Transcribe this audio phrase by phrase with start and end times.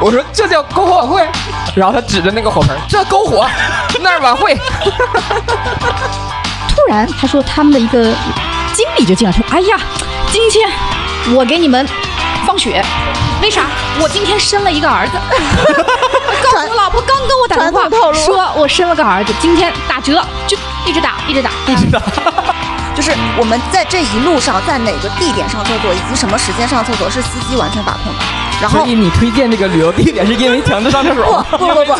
[0.00, 1.28] 我说这叫篝火晚会，
[1.74, 3.48] 然后他指着那个火盆，这篝火，
[4.00, 4.54] 那儿晚会。
[6.68, 8.12] 突然他说他们的一个
[8.72, 9.76] 经理就进来说：“哎呀，
[10.30, 10.68] 今天
[11.34, 11.88] 我给你们
[12.44, 12.84] 放血，
[13.40, 13.62] 为啥？
[14.00, 15.12] 我今天生了一个儿子。
[16.42, 22.00] 告诉我老婆刚跟我打电话说我生了个儿子，今天打折，就一直打，一直打，一直打。
[22.94, 28.18] 就是我们在这一路上，在哪个地点上厕所，以及什么时间上厕所，是司机完全把控的。
[28.60, 31.46] 然后所以你推荐这个旅游地点是因为强制上厕所吗？
[31.50, 31.94] 不 不不。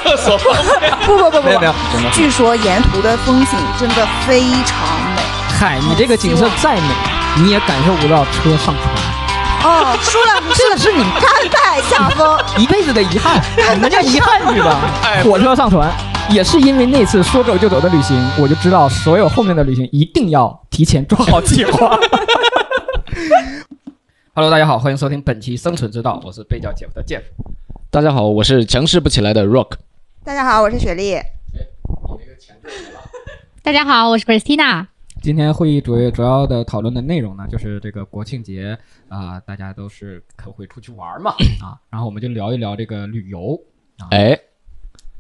[1.05, 2.09] 不不不不没有没有，真的。
[2.11, 4.79] 据说沿途的风景真的非常
[5.17, 5.23] 美
[5.59, 6.89] 嗨，你这个景色再美，
[7.37, 9.97] 你也感受不到车上船，哦。
[10.01, 13.43] 输了这个是你甘拜下风， 一辈子的遗憾，
[13.75, 15.23] 你们叫遗憾去吧哎。
[15.23, 15.91] 火车上船，
[16.31, 21.97] 也是因为那次说走就走的旅行，我就知道所有后面的旅行一定要提前做好计划。
[24.35, 27.23] Hello，大家好，欢迎收听本期《生存之道》，我是被叫 Jeff 的 Jeff。
[27.93, 29.75] 大家好，我是强势不起来的 Rock。
[30.25, 31.15] 大家好，我是雪莉。
[33.63, 34.89] 大家好，我是 Christina。
[35.23, 38.77] 今天会议主要主要的讨论的内容呢，就是这个国庆节
[39.09, 41.31] 啊、大家都是可会出去玩嘛
[41.63, 43.57] 啊，然后我们就聊一聊这个旅游
[43.99, 44.37] 啊，哎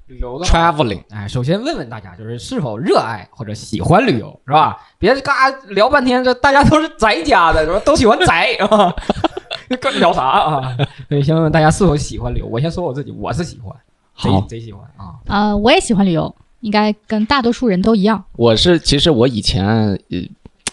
[0.06, 4.76] 旅游的，Traveling，哎，首先问问大家，就是是否热爱或者喜欢旅游，是吧？
[4.98, 7.81] 别嘎聊半天，这大家都是宅家的，是吧？
[7.84, 8.94] 都喜欢宅啊，
[9.81, 10.76] 跟聊啥啊？
[11.09, 12.47] 所以先问问大家是否喜欢旅游。
[12.47, 13.75] 我先说我自己，我是喜欢，
[14.12, 15.16] 好贼贼喜欢啊。
[15.26, 18.22] 呃，我也喜欢旅游，应该跟大多数人都一样。
[18.36, 20.28] 我是其实我以前呃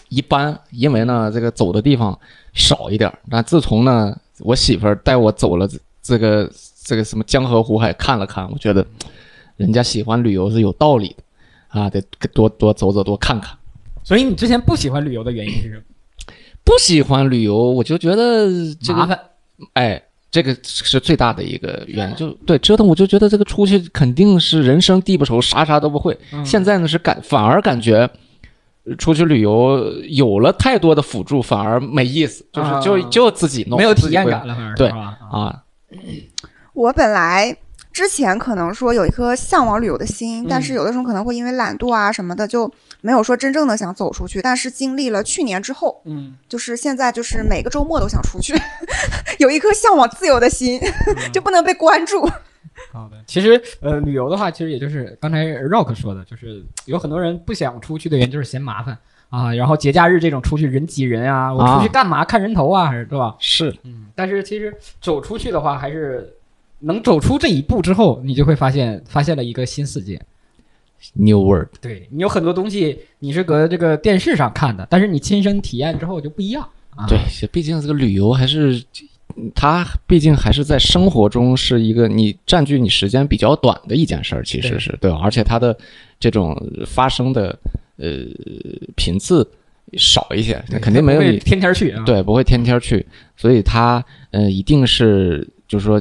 [0.08, 2.18] 一般，因为呢这个走的地方
[2.52, 6.50] 少一点儿，但自从呢我媳妇儿带我走了这这个
[6.84, 8.84] 这个什么江河湖海看了看，我觉得
[9.62, 12.02] 人家喜欢旅游是有道理的啊，得
[12.32, 13.56] 多多走走多看看。
[14.04, 15.82] 所以你之前不喜欢旅游的原因是什么？
[16.64, 18.48] 不喜欢旅游，我就觉得
[18.80, 19.18] 这个麻烦。
[19.74, 26.18] 哎，这个是最大的一个原因，就对折腾，我就觉得这个出去肯定是人生地不熟，啥啥都不会。
[26.32, 28.08] 嗯现在呢是感反而感觉
[28.84, 35.62] 呃出去旅游有了太多的辅助，反而没意思，就是、啊就就自己弄，没有体验感了，反而对啊。
[36.74, 37.56] 我本来
[37.92, 42.70] 之前可能说有一颗向往旅游的心，但是有的时候可能会因为懒惰啊什么的，就
[43.00, 44.40] 没有说真正的想走出去。
[44.40, 48.54] 但是经历了去年之后，嗯，就是现在就是每个周末都想出去，
[49.38, 50.80] 有一颗向往自由的心，
[51.32, 52.26] 就不能被关注。
[52.90, 53.16] 好的。
[53.26, 58.96] 其实呃，旅游的话，其实也就是刚才 Rock 说的，就是有很多人不想出去的原因就是嫌麻烦
[59.28, 62.24] 啊，然后节假日这种出去人挤人啊，我出去干嘛？
[62.24, 63.36] 看人头啊，还是对吧？
[63.38, 66.34] 是嗯，但是其实走出去的话，还是
[66.82, 70.20] 能走出这一步之后，你就会发现发现了一个新世界。
[71.14, 77.06] New World，对你有很多东西你是搁这个电视上看的，但是你亲身体验之后就不一样啊。
[77.08, 77.18] 对，
[77.50, 78.82] 毕竟这个旅游还是。
[79.54, 85.18] 它毕竟还是在生活中是一个你占据你时间比较短的一件事儿，其实是对吧？
[85.22, 85.74] 而且它的
[86.20, 86.54] 这种
[86.86, 87.58] 发生的
[87.96, 88.26] 呃
[88.94, 89.50] 频次
[89.96, 92.04] 少一些，肯定没有你天天去啊。
[92.04, 95.98] 对，不会天天去，所以它呃一定是就是说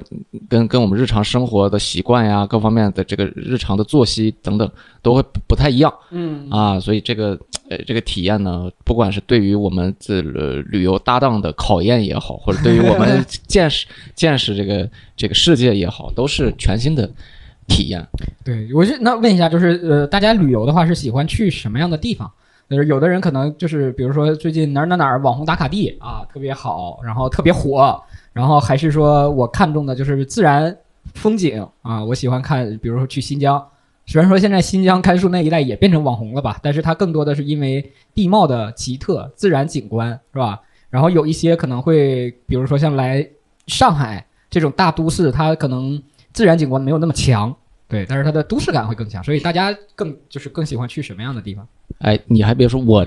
[0.49, 4.69] 跟跟我们日常生活的习惯呀，各方面的这个日常的作息等等
[5.01, 7.39] 都会不不太一样嗯啊，所以这个
[7.69, 17.09] 呃这个体验呢，不管是对于我们这呃旅游搭档的考验也好，或者对于我们 见识见识这个这个世界也好，都是全新的
[17.65, 18.05] 体验。
[18.43, 22.29] 对，我是那问一下，就是呃，大家旅游的话是喜欢去什么样的地方？
[22.71, 28.01] 就是有的人可能就是比如说最近哪儿哪儿哪网红打卡地啊特别好，然后特别火，
[28.33, 30.75] 然后还是说我看中的就是自然
[31.13, 33.63] 风景啊，我喜欢看，比如说去新疆。
[34.07, 40.59] 虽然说现在新疆甘肃那一带也变成网红了吧，但是它更多的是因为地貌的奇特、自然景观，是吧？
[40.89, 43.25] 然后有一些可能会，比如说像来
[43.67, 46.01] 上海这种大都市，它可能
[46.33, 47.55] 自然景观没有那么强，
[47.91, 51.67] 对，但是它的都市感会更强，所以大家更就是更喜欢去什么样的地方？
[51.99, 53.05] 哎，你还别说，我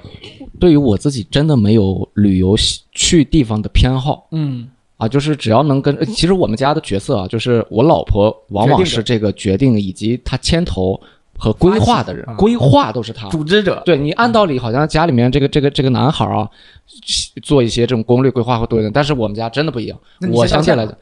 [0.61, 2.55] 对于我自己真的没有旅游
[2.93, 11.01] 去地方的偏好嗯啊，就是只要能跟，呃其实我们家的角色啊，就是我老婆往往是这个决定以及她牵头
[11.37, 13.29] 和规划的人规划都是他。
[13.31, 16.49] 组织者，对你按道理好像家里面这个这个这个男孩啊，
[17.43, 19.99] 做一些这种攻略规划会多一点，但是我们家真的不一样
[20.31, 20.95] 我相对来讲，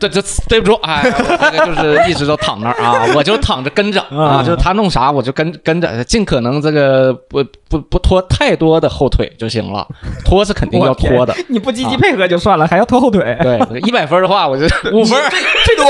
[0.00, 9.86] 对这对不住，哎，我这个就是 一直都躺那儿啊，我就躺着跟着啊，啊就是他弄啥我就跟跟着，尽可能这个不不不拖太多的后腿就行了，
[10.24, 11.34] 拖是肯定要拖的。
[11.48, 15.20] 你不积极配合就算了，还要拖后腿，对，一百分的话，我就 五分。
[15.30, 15.84] 最最多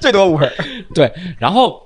[0.00, 0.52] 最多五分。
[0.92, 1.80] 对，然后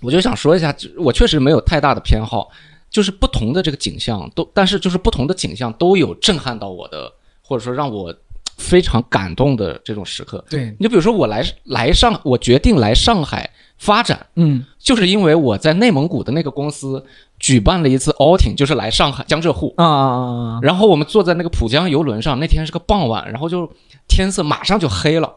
[0.00, 2.48] 我就想说一下，我确实没有太大的偏好，
[2.90, 7.12] 就是不同的这个景象都，但是就是不同的景象都有震撼到我的，
[7.46, 8.14] 或者说让我
[8.56, 10.44] 非常感动的这种时刻。
[10.48, 17.04] 对，你就比如说我来来上，我决定来上海发展，嗯就是因为我在内蒙古的那个公司
[17.38, 19.74] 举办了一次 outing，就是来上海江浙沪。
[19.76, 20.58] 啊啊啊啊！
[20.62, 23.70] 然后我们坐在那个浦江游轮上，那天是个傍晚，然后就
[24.08, 25.32] 天色马上就黑了，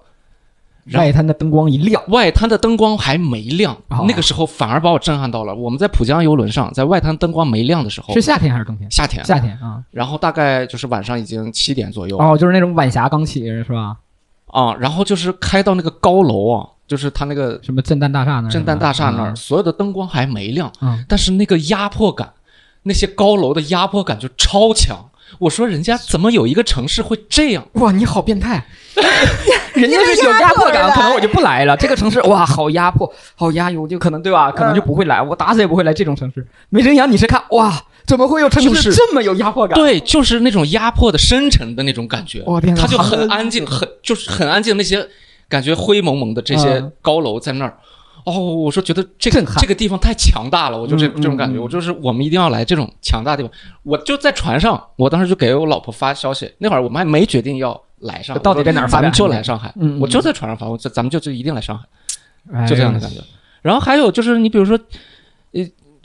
[0.94, 5.56] 外滩的灯光一亮，外滩的灯光还没亮，哦那个时候反而把我震撼到了。
[5.56, 8.90] 我们在浦江游轮上，在外滩灯光没亮的时候，是夏天还是冬天？
[8.92, 9.82] 夏天，夏天啊。
[9.90, 13.98] 然后大概就是晚上已经七点左右哦，就是那种晚霞刚起是吧？
[14.48, 18.52] 啊，然后就是开到那个高楼啊，就是它那个什么震旦大厦那儿？
[18.52, 22.32] 震旦大厦那儿，嗯所有的灯光还没亮，嗯但是那个压迫感，
[22.84, 25.10] 那些高楼的压迫感就超强。
[25.40, 27.68] 我说人家怎么有一个城市会这样？
[27.74, 28.66] 哇，你好变态！
[29.76, 31.76] 人家是有压迫感，可能我就不来了。
[31.76, 34.50] 这个城市哇，好压迫，好压抑，我就可能对吧？
[34.52, 36.46] 可能就不会来，我打死也不会来这种城市。
[36.70, 39.76] 没人养你是看哇，怎么会有城就是市这么有压迫感？
[39.76, 42.42] 对，就是那种压迫的深沉的那种感觉。
[42.46, 45.06] 我天哪它就很很安静，很就是很安静，那些
[45.50, 47.78] 感觉灰蒙蒙的这些嗯高楼在那儿。
[48.26, 53.58] 哦，我说觉得这个这个地方太强大了，我就这、嗯嗯这种感觉，嗯我就是我们一定要来这种强大的地方。
[53.84, 59.72] 我就在船上，我当时就给我老婆发消息，那会儿我们还没决定要来上海，到底在哪儿发咱们就来上海。
[59.78, 61.86] 嗯嗯我就在船上发，我咱咱们就就一定来上海。
[62.54, 63.22] 哎就这样的感觉。
[63.62, 64.80] 然后还有就是，你比如说，
[65.54, 65.64] 呃，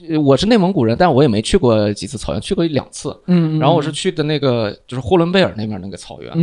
[0.08, 3.10] 呃我是内蒙古人，但我也没去过几次草原，去过一两次。
[3.26, 6.40] 嗯，嗯然后我是去的那个就是呼伦贝尔那边那个草原，嗯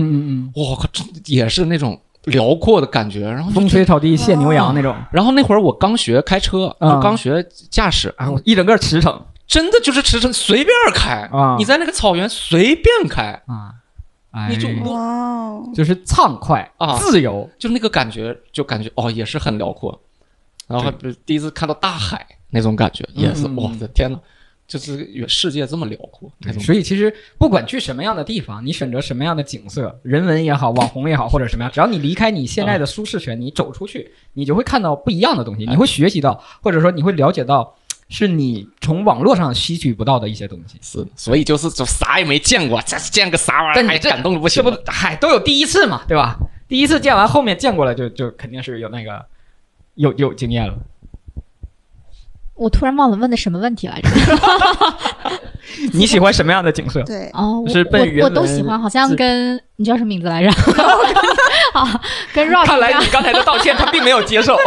[0.48, 3.30] 嗯我靠，真也是那种辽阔的感觉。
[3.30, 4.96] 然后风吹草低见牛羊那种。
[5.12, 9.20] 然后那会儿我刚学开车，刚学驾驶，啊，我一整个驰骋。
[9.48, 11.56] 真的就是驰骋随便开啊。
[11.58, 13.72] 你在那个草原随便开，啊，
[14.32, 16.98] 哎，你就哇哦，就是畅快啊。
[16.98, 20.02] 自由，就那个感觉，就感觉哦，也是很辽阔。
[20.68, 20.92] 然后
[21.26, 24.20] 第一次看到大海那种感觉，也是我的天呐，
[24.68, 26.30] 就是世界这么辽阔。
[26.60, 37.74] 所以其实不管去什么样的地方，你选择什么样的景色，人文也好，网红也好，或者什么样，只要你离开你现在的舒适圈，你走出去，你就会看到不一样的东西，你会学习到，或者说你会了解到，
[38.10, 40.78] 是你从网络上吸取不到的一些东西。
[40.82, 46.38] 是，所以就是就啥也没见过，这见个啥玩意儿，这感动的不行这不，嗨，都有第一次嘛，对吧？
[46.68, 49.26] 第一次见完，后面见过了就就肯定是有那个
[49.96, 50.78] 有有经验了。
[52.58, 54.10] 我突然忘了问的什么问题来着？
[55.94, 57.02] 你喜欢什么样的景色？
[57.04, 60.50] 对，哦，我是奔我我都喜欢，好像跟你叫什么名字来着？
[61.74, 62.02] 啊，
[62.34, 64.58] 跟 Rock 看来你刚才的道歉他并没有接受。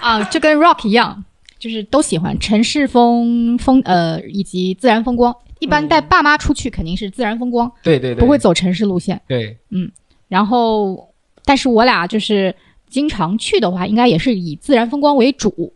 [0.00, 1.24] 啊，就跟 Rock 一样，
[1.58, 5.34] 就是都喜欢城市风风呃以及自然风光。
[5.60, 9.18] 一般带爸妈出去肯定是自然风光，对对对，不会走城市路线。
[9.26, 9.56] 对。
[9.70, 9.90] 嗯
[10.28, 11.08] 然后，
[11.44, 12.54] 但是我俩就是
[12.90, 15.72] 经常去的话，应该也是以自然风光为主？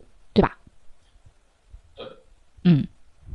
[2.68, 2.86] 嗯，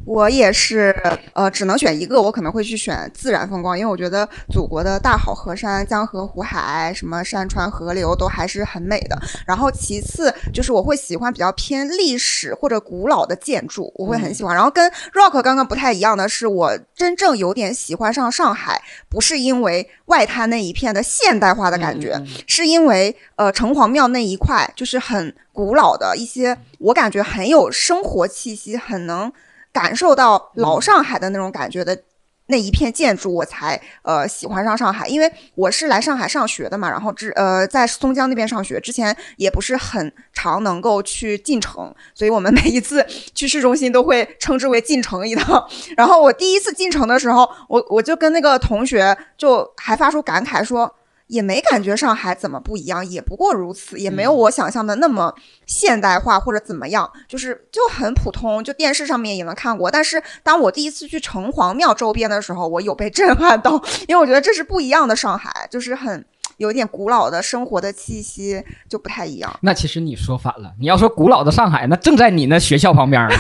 [0.06, 0.96] 我也是，
[1.34, 9.18] 呃，只能选一个，我可能会去选自然风光，因为我觉得祖国的大好河山、江河湖海，什么山川河流都还是很美的。
[9.48, 14.54] 然后其次就是我会喜欢比较偏历史或者古老的建筑，我会很喜欢。
[14.54, 29.32] 然后跟 Rock 刚刚不太一样的是，我真正有点喜欢上上海，不是因为外滩那一片的现代化的感觉，是因为呃城隍庙那一块就是很古老的一些，我感觉很有生活气息，很能
[29.74, 32.04] 感受到老上海的那种感觉的。
[32.48, 43.04] 那一片建筑，我才呃喜欢上上海，因为我是来上海上学的嘛，然后之呃在松江那边上学，之前也不是很常能够去进城，所以我们每一次
[43.34, 45.66] 去市中心都会称之为进城一趟。
[45.96, 50.94] 然后我第一次进城的时候，我我就跟那个同学就还发出感慨说，
[51.28, 55.34] 也没感觉上海怎么不一样，也不过如此，也没有我想象的那么
[55.66, 59.90] 现代化或者怎么样，就是就很普通，就电视上面也能看过。
[59.90, 63.72] 但是当我第一次去城隍庙周边的时候，我有被震撼到，
[64.08, 66.24] 因为我觉得这是不一样的上海，就是很
[66.58, 69.52] 有一点古老的生活的气息，就不太一样。
[69.62, 73.36] 那其实你说反了，你要说古老的上海，那正在你那学校旁边呢，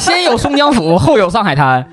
[0.00, 1.88] 先有松江府，后有上海滩。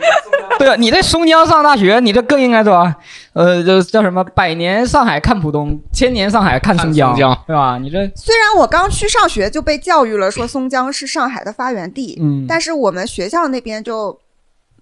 [0.59, 2.93] 对啊，你在松江上大学，你这更应该说，
[3.33, 4.23] 呃，这叫什么？
[4.23, 7.77] 百年上海看浦东，千年上海看松江，看松江对吧？
[7.77, 14.17] 你这虽然我刚去上学就被教育了，说松江是上海的发源地，嗯但是我们学校那边就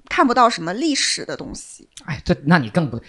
[0.10, 1.88] 看不到什么历史的东西。
[2.06, 3.00] 哎，这那你更不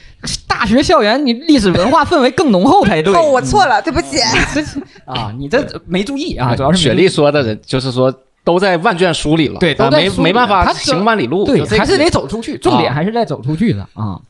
[0.46, 3.14] 大学校园，你历史文化氛围更浓厚才对。
[3.14, 4.18] 哦，我错了，对不起。
[4.54, 4.60] 这
[5.04, 8.12] 啊，你这没注意啊，主要是雪莉说的人，就是说
[8.44, 14.20] 都在万卷书里了，对都啊没没办法他行万里路，对，还是得走出去，重点啊还是在走出去的啊。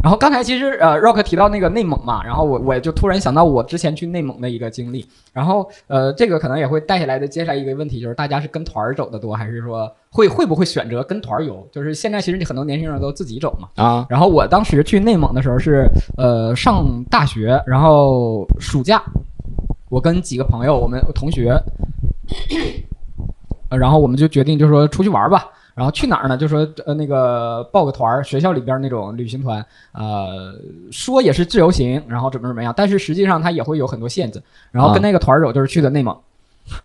[0.00, 11.66] 然后刚才其实呃，Rock 提到那个内蒙嘛，然后我我就突然想到我之前去内蒙的一个经历，然后呃，这个可能也会带下来的接下来一个问题就是大家是跟团儿走的多，还是说会会不会选择跟团儿游？
[11.72, 13.68] 就是现在其实你很多年轻人都自己走嘛。
[13.74, 19.02] 啊，然后我当时去内蒙的时候是呃上大学，然后暑假，
[19.90, 21.60] 我跟几个朋友，我们同学，
[23.68, 25.46] 呃然后我们就决定就说出去玩吧。
[25.74, 26.36] 然后去哪儿呢？
[26.36, 30.52] 就说呃那个报个团儿，学校里边那种旅行团，呃
[30.90, 34.42] 说也是自由行，然后怎么怎么样，但是实际上它也会有很多限制。
[34.72, 36.18] 然后跟啊那个团儿走就是去的内蒙，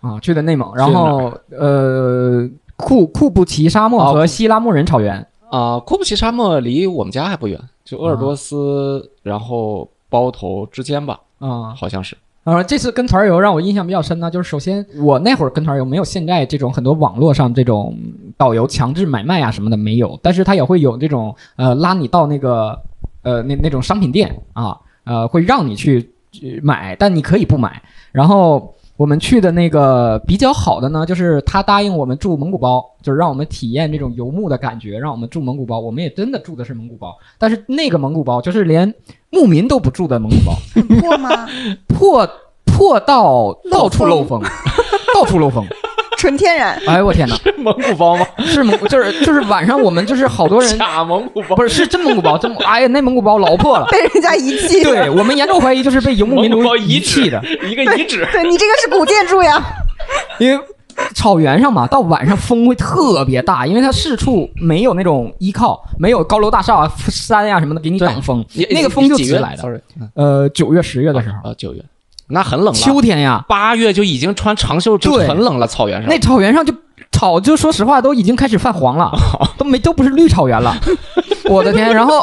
[0.02, 2.48] 啊去的内蒙，然后呃
[2.78, 5.26] 库库布齐沙漠哦和西拉木仁草原。
[5.50, 12.16] 啊，库布齐沙漠离我们家还不远，就鄂尔多斯，然后包头之间吧，啊、好像是。
[12.46, 17.98] 呃，这次跟团游让我印象比较深呢，就是首先我那会儿跟团游没有现在这种很多网络上这种
[18.36, 22.78] 导游强制买卖啊什么的没有，但是他也会有这种呃拉你到那个
[23.22, 27.82] 呃那那种商品店啊，呃会让你去去买，但你可以不买。
[28.12, 35.80] 然后我们去的那个比较好的呢，就是他答应我们住蒙古包，就是让我们体验这种游牧的感觉，让我们住蒙古包。
[35.80, 38.94] 我们也真的住的是蒙古包，但是那个蒙古包就是连
[39.34, 40.56] 牧民都不住在蒙古包。
[41.02, 41.50] 破吗？
[41.88, 42.30] 破
[42.66, 44.42] 破到到处漏风，
[45.14, 45.66] 到处漏风。
[46.18, 46.80] 纯天然。
[46.88, 48.26] 哎呦我天哪，蒙古包吗？
[48.46, 53.86] 是蒙就是就是晚上我们就是好多人假蒙古包不是是真蒙古包，真蒙哎呀那蒙古包老破了。
[53.92, 54.82] 被人家遗弃。
[54.84, 58.26] 对我们严重怀疑就是被游牧民族遗弃的， 一个遗址。
[58.32, 59.62] 对你这个是古建筑呀。
[60.40, 60.64] 因为
[61.14, 69.82] 草原上嘛，到晚上风会特别大，因为它四处没有那种依靠，没有高楼大厦、山呀、什么的给你挡风，那个风就几月直来的。
[70.16, 71.84] 呃，九月、十月的时候，啊，九月，
[72.28, 72.74] 那很冷了。
[72.74, 75.68] 秋天呀，八月就已经穿长袖，就很冷了。
[75.68, 76.74] 草原上那草原上就
[77.12, 79.12] 草，就说实话都已经开始泛黄了，
[79.58, 80.76] 都没都不是绿草原了。
[81.50, 81.94] 我的天！
[81.94, 82.22] 然后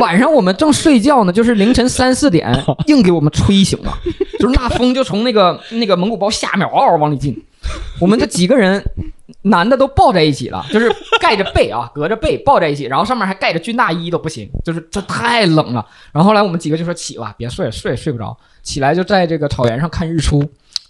[0.00, 2.52] 晚上我们正睡觉呢，就是凌晨三四点，
[2.88, 3.96] 硬给我们吹醒了，
[4.40, 7.40] 就是那风就从那个那个蒙古包下面嗷嗷往里进，
[8.00, 8.82] 我们这几个人。
[9.42, 15.86] 男的都抱在一起了，就是盖着被啊， 隔着被抱在一起，然后上面还盖着军大衣都不行，就是这太冷了。
[16.12, 20.44] 然后后来我们几个就说起吧，别睡了，睡也睡不着，起来就在这个草原上看日出。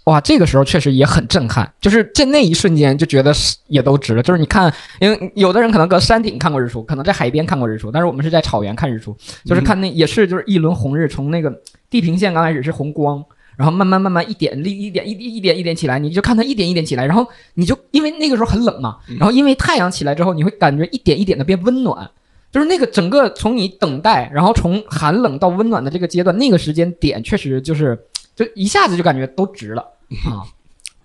[0.04, 3.32] 哇，这个时候确实也很震撼，就是在那一瞬间就觉得
[3.68, 4.22] 也都值了。
[4.22, 11.54] 就是你看，因为有的人可能搁山顶看过日出，可能在海边看过日出，但是我们是在草原看日出，就是看那也是就是一轮红日从那个
[11.88, 13.24] 地平线刚开始是红光，
[13.60, 22.10] 然后慢慢慢慢一点一一点一一点一点起来，你就看它一点一点起来，然后你就因为那个时候很冷嘛，然后因为太阳起来之后，你会感觉一点一点的变温暖。
[22.50, 27.96] 就是那个整个从你等待，然后从寒冷到温暖的这个阶段，那个时间点确实就是，
[28.34, 29.82] 就一下子就感觉都值了
[30.26, 30.42] 啊。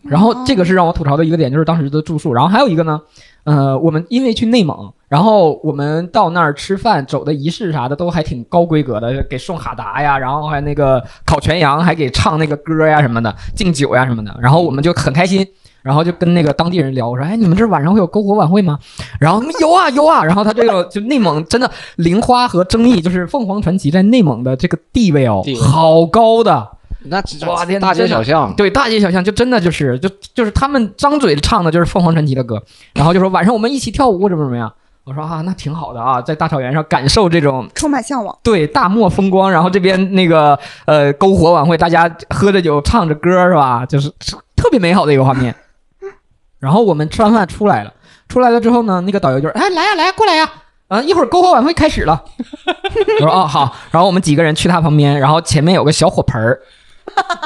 [0.02, 2.34] 然后这个是让我吐槽的一个点，就是当时的住宿。
[2.34, 3.02] 然后还有一个呢，
[3.44, 14.38] 呃，我们因为去内蒙，然后我们到那儿吃饭，走的仪式啥的都还挺高规格的，给送哈达呀，然后还那个烤全羊，还给唱那个歌呀什么的，敬酒呀什么的。
[14.42, 15.48] 然后我们就很开心，
[15.82, 18.78] 然后就跟那个当地人聊，我说，哎，你们这晚上会有篝火晚会吗？
[19.18, 20.22] 然后他们有啊有啊。
[20.22, 26.72] 然后他这个就内蒙真的玲花和争议，就是凤凰传奇在内蒙的这个地位哦好高的。
[27.06, 32.62] 那这哇天大街小巷，对，大街小巷就真的就是就就是他们张嘴唱的就是凤凰传奇的歌，
[32.96, 34.74] 然后就说晚上我们一起跳舞怎么怎么样。
[35.06, 38.36] 我说啊，那挺好的啊，在大草原上感受这种充满向往。
[38.42, 43.86] 对大漠风光，然后这边那个呃篝火晚会，大家喝着酒唱着歌是吧？
[43.86, 44.10] 就是
[44.56, 45.56] 特别美好的一个画面。
[46.60, 47.94] 然后我们吃完饭出来了，
[48.28, 50.52] 出来了之后呢，那个导游就说：“哎，来呀、来呀、过来呀、
[50.88, 51.00] 啊！
[51.02, 52.24] 一会儿篝火晚会开始了。
[53.22, 56.60] ”我说：“哦，好。”然后我们几个人去他旁边，然后前面有个小火盆儿，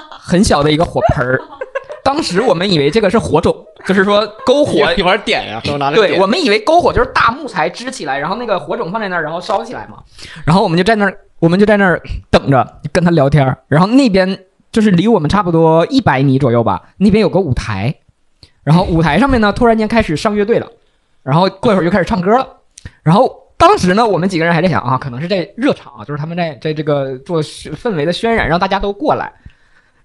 [0.10, 1.42] 很小的一个火盆儿。
[2.06, 3.54] 当时我们以为这个是火种，
[3.86, 5.62] 就是说篝火一会儿点呀，
[5.95, 10.03] 对，我们以为篝火就是大木材支起来，然后那个火种放在那儿，然后烧起来嘛。
[10.45, 13.57] 然后我们就在那儿，我们就在那儿等着跟他聊天儿。
[13.67, 17.95] 然后那边就是离我们差不多一百米左右吧，那边有个舞台，
[18.63, 20.67] 然后舞台上面呢突然间开始上乐队了，
[21.24, 22.48] 然后过一会儿就开始唱歌了。
[23.01, 29.31] 然后当时呢，我们几个人还在想啊，可能是在热场啊，就是他们在在这个做氛围的渲染，让大家都过来。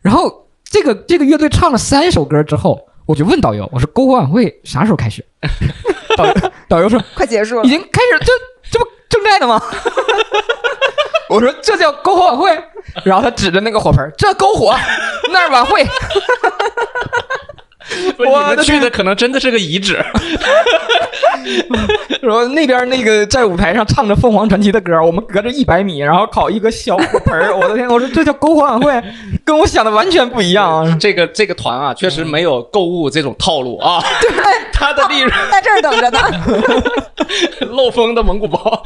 [0.01, 5.25] 然后这个这个乐队唱了三首歌之后，我就问导游，我说篝火晚会啥时候开始？
[6.17, 6.35] 导游
[6.69, 8.33] 导游说快结束了已，经开始，这
[8.71, 9.61] 这不正在呢吗？
[11.29, 12.65] 我说这叫篝火晚会，
[13.05, 14.75] 然后他指着那个火盆，这篝火，
[15.33, 15.85] 那儿晚会。
[18.17, 20.03] 不是你们我去的可能真的是个遗址。
[22.23, 27.55] 然后那边那个在舞台上唱着凤凰传奇的歌，我们隔着一百米，然后烤一个小火盆儿。
[27.55, 27.87] 我的天！
[27.87, 29.03] 我说这叫篝火晚会，
[29.45, 30.97] 跟我想的完全不一样啊！
[30.99, 34.03] 这个这个团啊，确实没有购物这种套路啊。
[34.23, 34.31] 对，
[34.73, 36.19] 他的利润在这儿等着呢。
[37.73, 38.83] 漏风的蒙古包，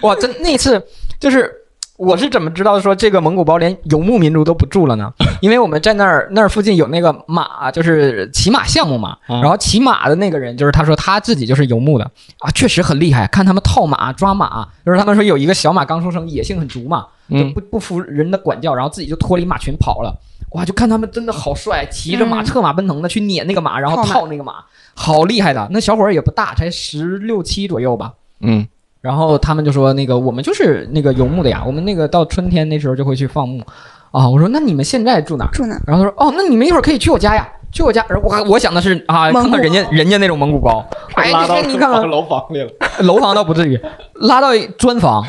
[0.00, 0.82] 哇，真那次
[1.20, 1.52] 就是
[1.98, 5.12] 我是怎么知道说这个蒙古包连游牧民族都不住了呢？
[5.40, 9.16] 因为我们在那儿那儿附近有那个马，就是骑马项目嘛。
[9.26, 12.04] 啊然后骑马的那个人就是他说他自己就是游牧的
[12.40, 13.26] 啊，确实很厉害。
[13.28, 20.14] 看他们套马抓马，就是他们说有一个小马刚出生，野性很足嘛，就嗯不不服人的管教，然后自己就脱离马群跑了。
[20.52, 25.66] 哇，就看他们真的好帅，骑着马嗯策马奔腾的去撵那个马，然后套那个马，好厉害的。
[25.70, 28.12] 那小伙儿也不大，才十六七左右吧。
[28.40, 28.66] 嗯，
[29.06, 33.62] 然后他们就说那个我们就是那个游牧的呀，我们那个到春天那时候就会去放牧
[34.10, 34.28] 啊。
[34.28, 35.50] 我说那你们现在住哪儿？
[35.52, 35.80] 住哪？
[35.86, 38.04] 然后他说哦，那你们一会儿可以去我家呀，去我家。
[38.08, 40.84] 然后我我想的是啊， 看看人家人家那种蒙古包，
[41.14, 42.68] 哎，拉到你看你看看楼房里了。
[43.06, 43.80] 楼房倒不至于，
[44.14, 45.24] 拉到砖房、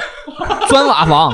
[0.70, 1.32] 砖瓦房、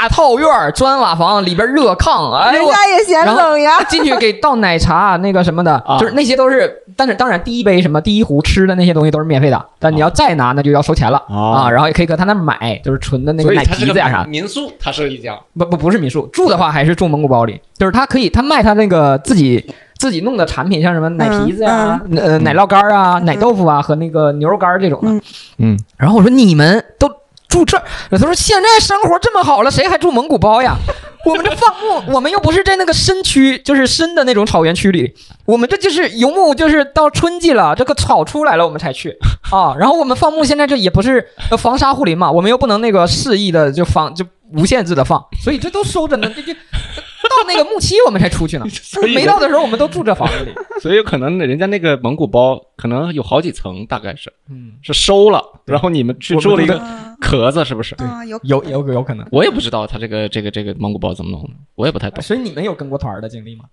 [0.00, 2.72] 大套院儿、砖瓦房里边热炕，哎人我。
[2.72, 3.72] 家也嫌然后冷呀。
[3.86, 11.70] 进去给倒奶茶那个什么的，啊就是那些都是，但是当然第一杯什么第一壶吃的那些东西都是免费的，但你要再拿那就要收钱了啊啊。
[11.70, 14.28] 然后也可以搁他那儿买，就是纯的那个奶皮子呀啥的。
[14.28, 15.38] 民宿，他是一家。
[15.58, 25.10] 不不不是民宿，住的话还是住蒙古包里，就是他可以他卖他那个自己自己弄的产品，像什么奶皮子呀、呃奶酪干儿啊、奶豆腐啊和那个牛肉干儿这种的。
[25.10, 25.20] 嗯
[25.58, 27.06] 嗯，然后我说你们都
[27.50, 30.76] 住这儿，他说现在生活这么好了，谁还住蒙古包呀？
[31.26, 35.12] 我们这放牧，我们又不是在那个深区，就是深的那种草原区里，
[35.44, 39.14] 我们这就是游牧，就是到春季了，这个草出来了我们才去
[39.50, 39.74] 啊。
[39.78, 48.66] 然后我们放牧现在这也不是呃防沙护林嘛，我们又不能那个肆意的就防就无限制的放， 所以这都收着呢， 这就到那个木期我们才出去 呢。
[49.14, 50.52] 没到的时候我们都住这房子里。
[50.80, 57.94] 所以有可能人家那个蒙古包可能有好几层，大概是嗯，是收了，然后你们去住住了一个嗯壳子，是不是？
[57.96, 59.26] 对，有有有有可能。
[59.30, 62.22] 我也不知道他这个这个这个蒙古包怎么弄的，我也不太懂。
[62.22, 63.64] 所以你们有跟过团儿的经历吗？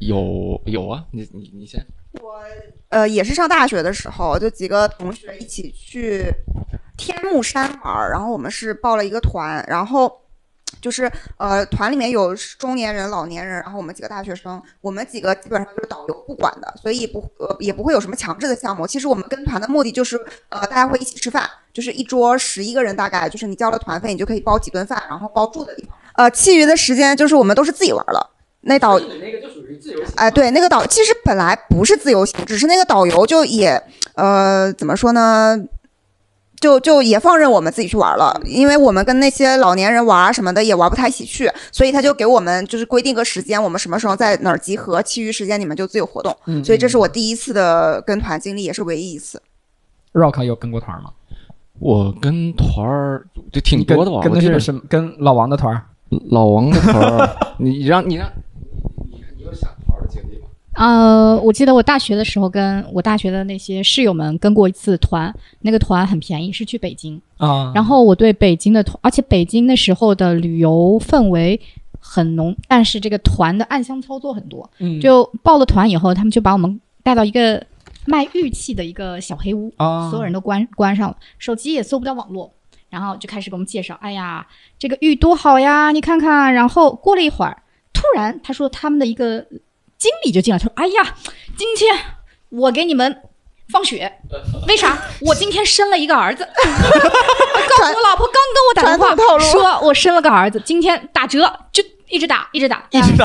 [0.00, 1.84] 有有啊，你你你先。
[2.20, 2.40] 我
[2.88, 6.24] 呃，也是上大学的时候，就几个同学一起去
[6.96, 10.20] 天目山玩儿，然后我们是报了一个团，然后
[10.80, 18.86] 就是呃团里面有中年人、老年人，然后我们几个大学生，我们几个基本上就是导游不管的，所以不呃也不会有什么强制的项目。
[18.86, 20.16] 其实我们跟团的目的就是
[20.48, 25.96] 呃大家会一起吃饭，就是一桌十一个人，大概就是你交了团费，你就可以包几顿饭，然后包住的地方。
[26.14, 28.30] 呃，其余的时间就是我们都是自己玩儿了。
[28.68, 33.80] 那导那个就属于自由行哎，对，那个导其实本来不是自由行，只是那个导游就也
[34.14, 35.56] 呃怎么说呢，
[36.60, 46.36] 就就也放任我们自己去玩了，因为我们跟那些老年人玩啊什么的也玩不太一起去，所以他就给我们就是规定个时间，我们什么时候在哪儿集合，其余时间你们就自由活动。
[46.46, 49.40] 嗯所以这是我第一次的跟团经历，也是唯一一次。
[50.12, 51.10] Rock 有跟过团吗？
[51.78, 54.80] 我跟团儿就挺多的吧，跟的我记得是什么？
[54.88, 55.82] 跟老王的团儿？
[56.30, 58.32] 老王的团儿， 你让你让
[59.10, 60.46] 你你有想团儿的经历吗？
[60.76, 67.20] 呃，我记得我大学的时候跟我大学的那些室友们跟过一次团，那个团很便宜，是去北京。
[67.38, 71.58] 啊然后我对北京的团，而且北京那时候的旅游氛围
[71.98, 74.70] 很浓，但是这个团的暗箱操作很多。
[74.78, 77.64] 嗯就报了团以后，他们就把我们带到一个
[78.04, 82.50] 卖玉器的一个小黑屋，啊，所有人都关关上了，手机也搜不到网络，
[82.90, 84.46] 然后就开始给我们介绍，哎呀，
[84.78, 86.52] 这个玉多好呀，你看看。
[86.52, 87.62] 然后过了一会儿，
[87.92, 89.46] 突然他说他们的一个
[89.98, 91.14] 经理就进来，他说，哎呀，
[91.56, 91.96] 今天
[92.50, 93.22] 我给你们
[93.68, 94.20] 放血，
[94.68, 94.98] 为啥？
[95.22, 103.24] 我今天生了一个儿子， 告诉我老婆刚跟我打电话说我生了个儿子，今天打折，就一直打，一直打，一直打，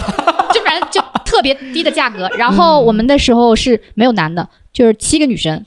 [0.52, 2.28] 就反正就特别低的价格。
[2.38, 5.66] 然后我们那时候是没有男的，就是七个女生。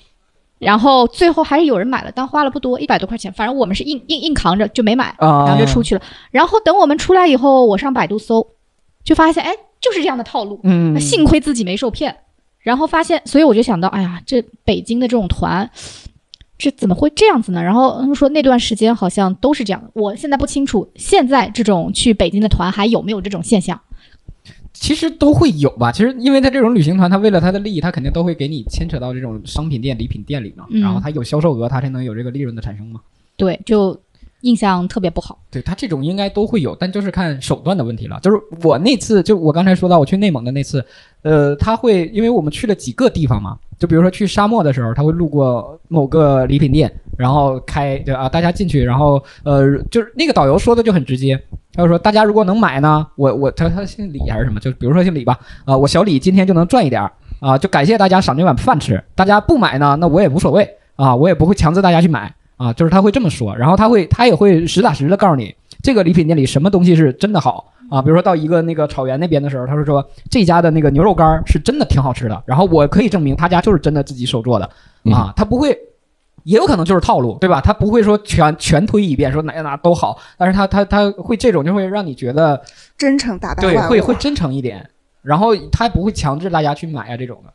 [0.60, 3.30] 然后最后还是有人买了，但花了不多，一百多块钱。
[3.34, 6.00] 反正我们是硬硬硬扛着就没买，啊，然后就出去了。
[6.30, 8.46] 然后等我们出来以后，我上百度搜，
[9.04, 10.58] 就发现哎，就是这样的套路。
[10.62, 12.16] 嗯，幸亏自己没受骗，
[12.60, 15.70] 然后发现，所以我就想到，哎呀，这北京的这种团，
[16.56, 17.62] 这怎么会这样子呢？
[17.62, 23.78] 然后他们说那段时间好像都是这样的，我现在不清楚现在这种去北京的团还有没有这种现象。
[24.72, 25.92] 其实都会有吧。
[25.92, 33.00] 其实因为他这种旅行团，他为了他的利益，他肯定都会给你牵扯到这种商品店、礼品店里嘛，嗯然后他有销售额，他才能有这个利润的产生嘛。
[33.36, 33.98] 对，就
[34.44, 35.38] 印象特别不好。
[35.50, 38.18] 对他这种应该都会有，但就是看手段的问题了。
[38.22, 40.84] 就是我那次，就我刚才说到我去内蒙的那次，
[41.22, 51.40] 呃，他会因为我们去了几个地方嘛，就比如说去沙漠的时候，他会路过某个礼品店，然后开对啊大家进去，然后呃就是那个导游说的就很直接，
[51.72, 62.34] 他就说大家如果能买呢，我我他他姓李还是什么，就比如说姓李吧，啊、我小李今天就能赚一点儿啊、就感谢大家赏这碗饭吃，大家不买呢，那我也无所谓啊，我也不会强制大家去买。
[62.56, 68.00] 啊，就是他会这么说，然后他会他也会实打实的告诉你，这个礼品店里什么东西是真的好啊。
[68.00, 74.64] 比如说到一个那个草原那边的时候，他会说这家的那个牛肉干儿是真的挺好吃的，然后我可以证明他家就是真的自己手做的
[75.12, 75.78] 啊，他不会。
[76.42, 77.58] 也有可能就是套路，对吧？
[77.58, 82.62] 他不会说全全推一遍，说哪哪都好，但是他他他会这种就会让你觉得
[82.98, 84.86] 真诚打败对，会会真诚一点，
[85.22, 87.53] 然后他不会强制大家去买啊这种的。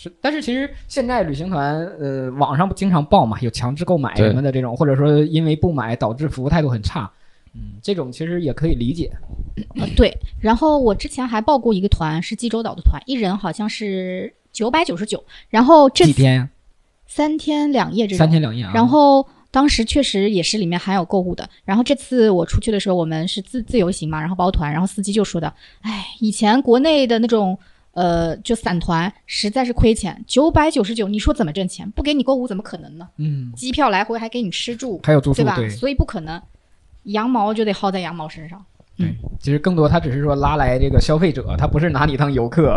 [0.00, 7.10] 对，是，但是其实现在旅行团，呃，网上不经常报嘛，有强制购买什么的这种，或者说因为不买导致服务态度很差，
[7.54, 9.10] 嗯，这种其实也可以理解。
[9.76, 10.10] 呃对，
[10.40, 16.48] 然后我之前还报过一个团，是济州岛的团，一人好像是九百九十九，然后这次几天呀？
[17.06, 18.72] 三天两夜这种，三天两夜啊。
[18.72, 21.46] 然后当时确实也是里面含有购物的。
[21.64, 27.58] 然后这次我出去的时候，我们是自自由行嘛，然后包团，然后司机就说的，哎，以前国内的那种。
[27.92, 31.90] 呃，就散团实在是亏钱，九百九十九，你说怎么挣钱？
[31.90, 33.08] 不给你购物怎么可能呢？
[33.16, 35.56] 嗯，机票来回还给你吃住，还有住宿对吧？
[35.56, 36.40] 对所以不可能，
[37.04, 38.64] 羊毛就得薅在羊毛身上。
[38.96, 42.74] 对，其实更多他只是说拉来这个消费者，他不是拿你当游客。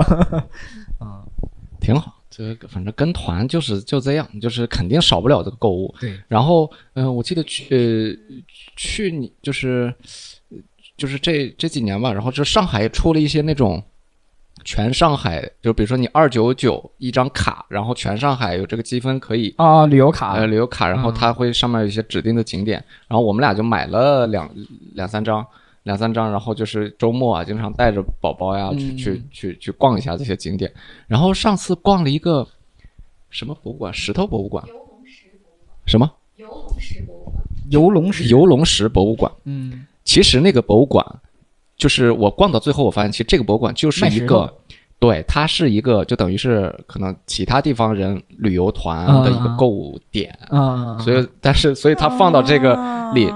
[0.99, 1.23] 啊，
[1.79, 2.19] 挺好。
[2.35, 5.93] 这个反正跟团就是就这样，就是肯定少不了这个购物。
[5.99, 8.35] 对，然后，嗯、我记得去呃
[8.75, 9.93] 去你就是
[10.97, 13.83] 就是这这几年吧，然后就上海出了一些那种
[14.63, 24.49] 全上海，就比如说你二九九一张卡，然后全上海有这个积分可以啊，旅游卡呃旅游卡，然后嗯它会上面有一些指定的景点，然后我们俩就买了两
[24.93, 25.45] 两三张。
[25.83, 30.71] 两三张，然后就是周末啊，经常带着宝宝呀，去嗯去去去逛一下这些景点。
[31.07, 32.47] 然后上次逛了一个
[33.29, 33.93] 什么博物馆？
[33.93, 34.65] 石头博物馆？
[35.85, 36.09] 什么？
[36.37, 37.35] 游龙石博物馆
[37.69, 39.29] 游龙石，游龙石博物馆。
[39.43, 41.05] 嗯，其实那个博物馆，
[41.77, 44.53] 就是我逛到最后，我发现其实这个博物馆就是一个
[44.99, 52.73] 对，它是一个就等于是可能其他地方人旅游团的一个购物点，啊，所以但是所以它放到这个
[53.13, 53.29] 里，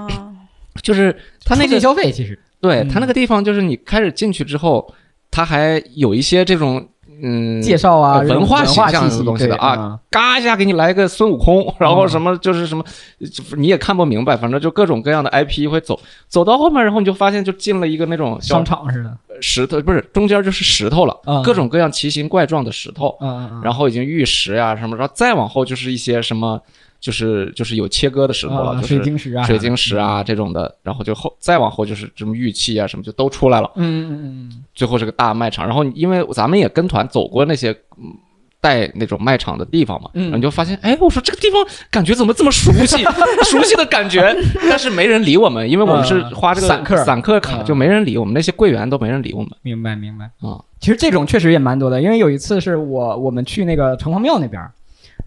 [0.82, 2.38] 就是它那个消费其实。
[2.60, 2.88] 对嗯。
[2.88, 4.92] 它那个地方，就是你开始进去之后，
[5.30, 6.88] 它还有一些这种
[7.22, 12.84] 嗯介绍啊，呃文化文形象的东西的啊，啊，嘎一下给你来个孙悟空，然后什么就是什么，
[13.32, 23.16] 就你也看不明白，反正就各种各样的 IP 会走，走到后面，然后你就发现就进了一个那种商场似的，石头，不是中间就是石头了，嗯各种各样奇形怪状的石头，
[23.62, 26.60] 然后已经玉石呀、什么，然后再往后就是一些什么，
[27.00, 35.66] 就是就是有切割的石头了，啊就是水晶石啊，水晶石啊这种的，然后就后再往后就是什么玉器啊什么就都出来了，嗯，嗯嗯嗯最后是个大卖场。
[35.66, 38.12] 然后因为咱们也跟团走过那些嗯
[38.60, 43.04] 带那种卖场的地方嘛，嗯然后你就发现，哎，我说这个地方感觉怎么这么熟悉，
[43.48, 44.34] 熟悉的感觉，
[44.68, 50.24] 但是没人理我们，因为我们是嗯花这个散客散客卡，嗯就没人理我们，那些柜员都没人理我们明白明白。
[50.40, 50.58] 啊。
[50.80, 54.72] 其实这种确实也蛮多的，因为有一次是我我们去那个城隍庙那边儿，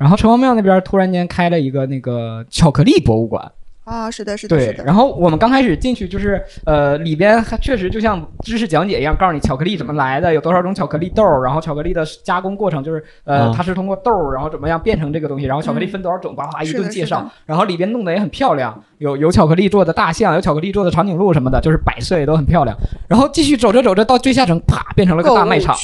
[0.02, 3.52] 然后城隍庙那边突然间开了一个那个巧克力博物馆，
[3.84, 4.84] 啊，是的，是的，对是，的。
[4.84, 22.76] 然后我们刚开始进去就是呃里边还确实就像知识讲解一样，告诉你巧克力怎么来的，有多少种巧克力豆儿，然后巧克力的加工过程就是呃、嗯它是通过豆儿然后怎么样变成这个东西，然后巧克力分多少种，叭叭一顿介绍，然后里边弄得也很漂亮，有有巧克力做的大象，有巧克力做的长颈鹿什么的，就是摆设也都很漂亮。
[23.08, 25.76] 然后继续走着走着到最下层，啪变成了个大卖场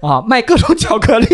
[0.00, 1.26] 啊，卖各种巧克力。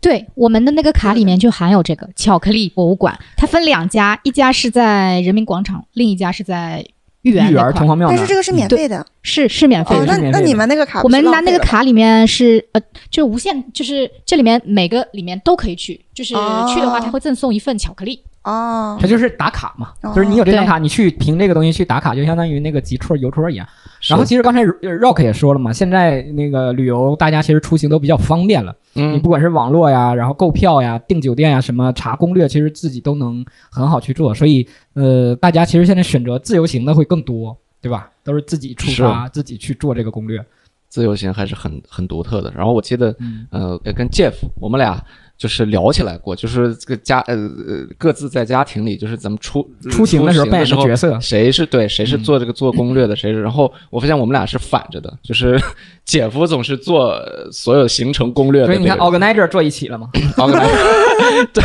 [0.00, 6.84] 对，我们的那个卡里面就含有这个巧克力博物馆，它分两家，一家是在人民广场，另一家是在
[7.22, 7.70] 豫园玉园那块。
[7.70, 9.06] 儿城隍庙，但是这个是免费的。
[9.22, 10.06] 是是免费哦的。
[10.06, 18.22] 那那你们那个卡我们拿那个卡里面是呃，就无限，就是这里面每个里面都可以去，就是去的话，哦它会赠送一份巧克力。
[18.44, 23.66] 哦它就是打卡嘛，哦就是你有这张卡，你去凭这个东西去打卡，就相当于那个集戳邮戳一样。
[24.08, 34.34] 然后其实刚才 Rock 也说了嘛，现在那个旅游大家其实出行都比较方便了，嗯你嗯不管是网络呀，然后购票呀、订酒店呀，什么查攻略，其实自己都能很好去做。
[34.34, 38.10] 所以呃，大家其实现在选择自由行的会更多，对吧？
[38.24, 40.42] 都是自己出发，自己去做这个攻略。
[40.88, 42.50] 自由行还是很很独特的。
[42.56, 44.98] 然后我记得，嗯呃，跟 Jeff 我们俩
[45.40, 53.40] 就是聊起来过，就是这个家呃呃各自在家庭里，就是咱们出出行的时候扮演角色，谁是对谁是嗯做这个做攻略的，谁是。
[53.40, 55.58] 然后我发现我们俩是反着的，就是
[56.04, 58.66] 姐夫总是做呃所有行程攻略的。
[58.66, 60.68] 所以你看 organizer 坐一起了吗？organizer
[61.54, 61.62] 对，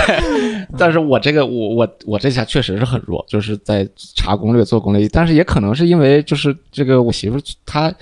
[0.78, 3.86] 但是我这个我我我这下确实是很弱，就是在
[4.16, 7.94] 查攻略做攻略，但是也可能是因为就是这个我媳妇她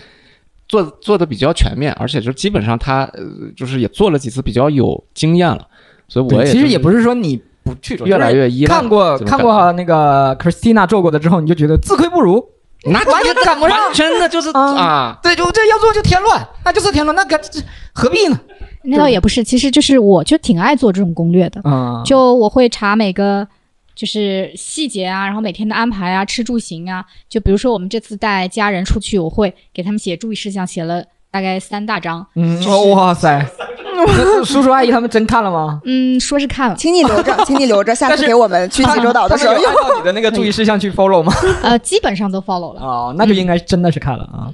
[0.74, 3.22] 做做的比较全面，而且就基本上他呃
[3.56, 5.68] 就是也做了几次比较有经验了，
[6.08, 12.44] 所以我，也就其实也不是说你不去，越来越依赖看过看过那个 Christina 做过的之后，你就觉得自愧不如，
[12.86, 14.20] 那完全赶不上真。
[14.20, 17.62] 的就是啊啊，对，就这要做就添乱，那就是添乱，那个这
[17.94, 18.40] 何必呢？
[18.86, 23.48] 那倒也不是，其实就是我就挺爱做这种攻略的，啊，就我会查每个
[23.96, 32.26] 就是细节啊，然后每天的安排啊，吃住行啊，就比如说我们这次带家人出去，我会给他们写注意事项，写了大概三大章。
[32.36, 32.60] 嗯，
[32.92, 33.46] 哇塞，
[34.44, 35.80] 叔叔阿姨他们真看了吗？
[35.86, 41.34] 嗯，说是看了，请你留着，请你留着，下次给我们去济州岛的时候他们有按照 你的那个注意事项去 follow 吗？
[41.62, 42.82] 呃，基本上都 follow 了。
[42.82, 44.52] 哦，那就应该真的是看了啊。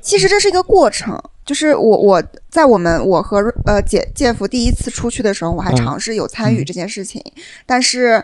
[0.00, 7.20] 其实这是一个过程，就是我我在我们我和呃姐姐夫第一次出去的时候，我还嗯尝试有参与这件事情，
[7.66, 8.22] 但是。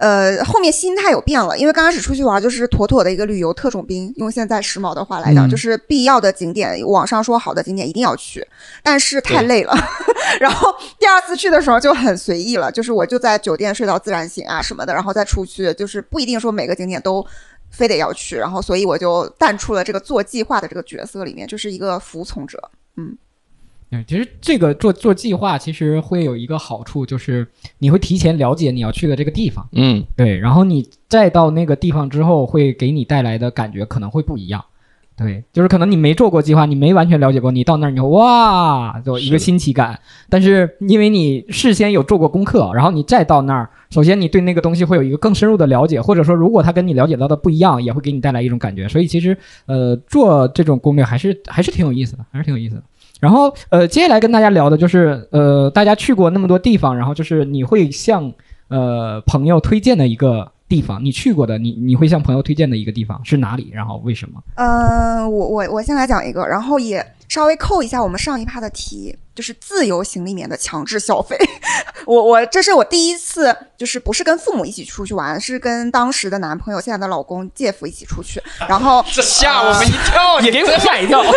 [0.00, 8.42] 呃，后面心态有变了，因为刚开始出去玩就是妥妥的一个旅游特种兵，用现在时髦的话来讲，嗯就是必要的景点，网上说好的景点一定要去，
[8.82, 9.74] 但是太累了。
[10.40, 17.22] 然后第二次去的时候就很随意了，就是我就在酒店睡到自然醒啊什么的，然后再出去，就是不一定说每个景点都
[17.70, 22.70] 非得要去，然后所以我就淡出了这个做计划的这个角色里面，就是一个服从者。
[23.90, 27.46] 对，其实这个做做计划，其实会有一个好处，就是
[27.78, 34.64] 你会提前了解你要去的这个地方，嗯，对，然后你再到那个地方之后，会给你带来的感觉可能会不一样。
[35.16, 40.00] 对，就是可能你没做过计划，你没完全了解过，你到那儿你就哇，就一个新奇感。
[40.30, 48.88] 但是因为你事先有做过功课，然后你再到那儿，首先你对那个东西会有一个更深入的了解，或者说如果它跟你了解到的不一样，也会给你带来一种感觉。
[48.88, 52.82] 所以其实呃，做这种攻略还是还是挺有意思的，还是挺有意思的。
[53.20, 58.32] 然后呃，接下来跟大家聊的就是呃，大家去过那么多地方，然后就是你会向
[58.68, 63.70] 呃朋友推荐的一个地方，你去过的，你你会向朋友推荐的一个地方是哪里？
[63.72, 64.40] 然后为什么？
[64.56, 71.36] 嗯、我我我先来讲一个，然后也稍微扣一下我们上一趴的题，就是自由行里面的强制消费。
[72.06, 81.22] 我我这是我第一次，就是不是跟父母一起出去玩，是跟当时的男朋友，现在的老公介夫一起出去，然后 这吓我们一跳，也给我吓一跳。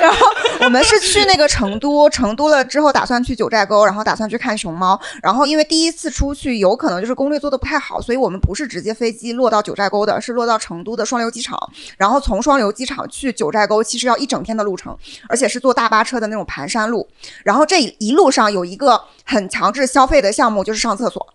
[0.00, 0.26] 然后
[0.60, 4.98] 我们是去那个成都，成都了之后打算去九寨沟，然后打算去看熊猫。
[5.22, 11.58] 然后因为第一次出去，有可能就是攻略做的不太好，所以我们不是直接飞机落到九寨沟的，是落到成都的双流机场。
[11.96, 14.96] 然后从双流机场去九寨沟，其实要一整天的路程，
[15.28, 16.95] 而且是坐大巴车的那种盘山路。
[17.42, 21.26] 然后这一路上有一个很强制消费的项目，就是上厕所。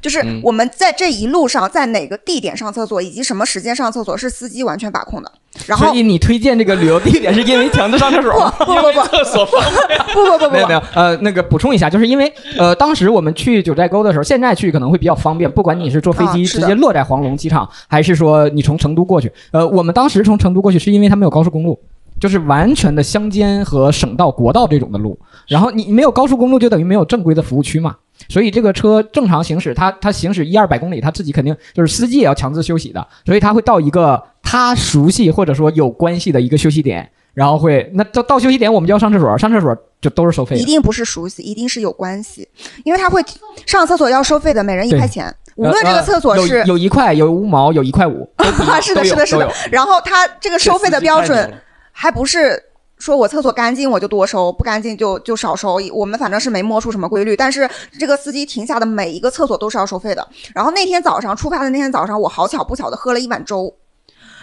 [0.00, 5.30] 就是嗯我们在这一路上，在哪个地点上厕所，以及什么时间上厕所，是司机完全把控的。
[5.66, 8.50] 然后所以你推荐这个旅游地点是因为强制上厕所吗？
[8.58, 9.98] 不不不不厕所方便。
[10.14, 19.30] 不不不不没有没有，呃，那个补充一下，就是因为呃，当时我们去九寨沟的时候，现在去可能会比较方便，不管你是坐飞机直接落在黄龙机场，还是说你从成都过去。
[19.52, 21.78] 呃，我们当时从成都过去是因为它没有高速公路。
[22.24, 27.94] 就是完全的乡间和省道、国道这种的路，然后你没有高速公路，就等于没有正规的服务区嘛。
[28.30, 40.62] 所以这个车正常行驶，它它行驶一二百公里，它自己肯定就是司机也要强制休息的，所以他会到一个他熟悉或者说有关系的一个休息点，然后会那到到休息点我们就要上厕所，上厕所就都是收费的。
[40.62, 42.48] 一定不是熟悉，一定是有关系，
[42.84, 43.22] 因为他会
[43.66, 48.26] 上厕所要收费的，每人一块钱，无论这个厕所呃是有有一块，有五毛，有一块五，
[48.80, 49.52] 是的，是的，是的。
[49.70, 51.52] 然后它这个收费的标准
[51.94, 52.62] 还不是。
[52.96, 55.78] 说我厕所干净我就多收，不干净就就少收。
[55.92, 60.26] 我们反正是没摸出什么规律，但是这个司机停下的每一个厕所都是要收费的。
[60.54, 63.74] 然后那天早上出发的那天早上，我好巧不巧的喝了一碗粥，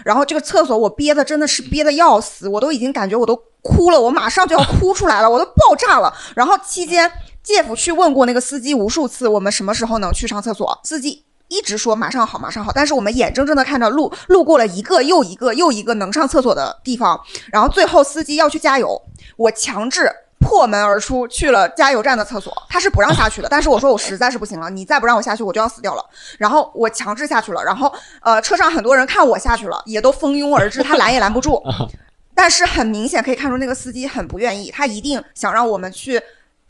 [0.04, 6.14] 然后这个厕所我憋的真的是憋的要死，我都已经感觉我都哭了，我马上就要哭出来了，我都爆炸了。
[6.36, 7.10] 然后期间，
[7.42, 10.78] 姐夫去问过那个司机无数次，我们什么时候能去上厕所？
[10.84, 17.20] 司机一直说马上好，马上好，但是我们眼睁睁的看着路路过了一个又一个又一个能上厕所的地方，
[17.52, 19.02] 然后最后司机要去加油，
[19.36, 20.10] 我强制。
[20.44, 23.48] 破门而出，去了加油站的厕所，他是不让下去的。
[23.48, 26.04] 但是我说我实在是不行了，你再不让我下去，我就要死掉了。
[26.40, 31.62] 然后我强制下去了，然后呃，车上很多人看我下去了，也都蜂拥而至，他拦也拦不住。
[32.34, 36.20] 但是很明显可以看出，那个司机很不愿意，他一定想让我们去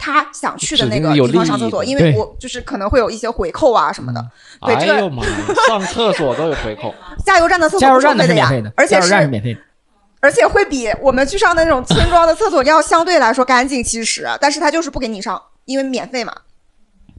[0.02, 4.26] 他想去的那个地方上厕所，因为我就是可能会有一些回扣啊什么的。
[4.66, 5.32] 对这个哎呦妈呀，
[5.68, 9.60] 上厕所都有回扣， 加油站的厕所是免费的，，而且是是免费的。
[10.20, 16.34] 而且会比我们去上的那种村庄的厕所要相对来说干净，其实，但是他就是不给你上，因为免费嘛。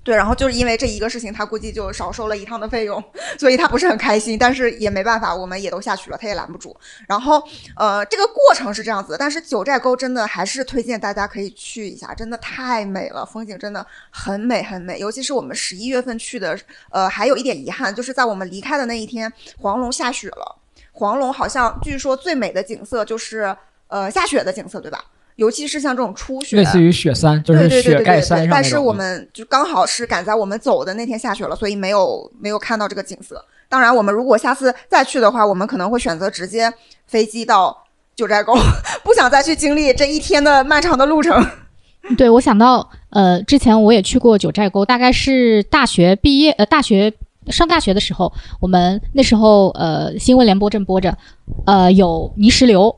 [0.05, 3.03] 对，然后就是因为这一个事情，他估计就少收了一趟的费用，
[3.39, 6.77] 所以他不是很开心，但是也没办法，我们也都下去了，他也拦不住。
[7.07, 7.43] 然后，
[7.77, 16.59] 呃，这个过程是这样子的，但是九寨沟真的还是推荐大家可以去一下，真的太美了，风景真的很美很美，尤其是我们十一月份去的，
[16.91, 20.59] 呃，还有一点遗憾，就是在我们离开的那一天，黄龙下雪了。
[20.95, 25.03] 黄龙好像据说最美的景色就是呃下雪的景色，对吧？
[25.37, 28.23] 尤其是像这种初雪，类似于雪山，就是对对对雪盖对对对。
[28.23, 33.45] 山上但是我们就刚好是赶在我们走的那天下雪了，所以没有没有看到这个景色。
[33.69, 36.71] 当然，我们如果下次再去的话，我们可能会选择直接
[37.07, 38.55] 飞机到九寨沟，
[39.03, 41.43] 不想再去经历这一天的漫长的路程。
[42.19, 47.11] 对，我想到，呃，之前我也去过九寨沟，大概是大学毕业，呃，大学
[47.47, 51.17] 上大学的时候，我们那时候呃，新闻联播正播着，
[51.65, 52.95] 呃，有泥石流，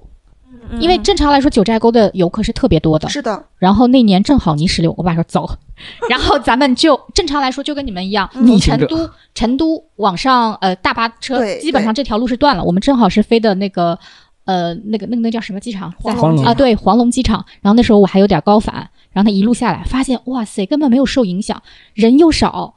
[0.80, 5.48] 因为正常来说九寨沟的游客是特别多的，是的，然后那年正好泥石流，我爸说走，
[6.08, 8.46] 然后咱们就正常来说就跟你们一样，嗯。
[8.46, 13.98] 从逆行者成都成都往上呃大巴车基本上这条路是断了，我们正好是飞的那个
[14.44, 15.92] 呃那个那个那叫什么机场？
[16.02, 17.44] 在黄龙啊，对，黄龙机场。
[17.60, 18.74] 然后那时候我还有点高反，
[19.12, 21.62] 然后他一路下来，发现哇塞，根本没有受影响，
[21.94, 22.74] 人又少，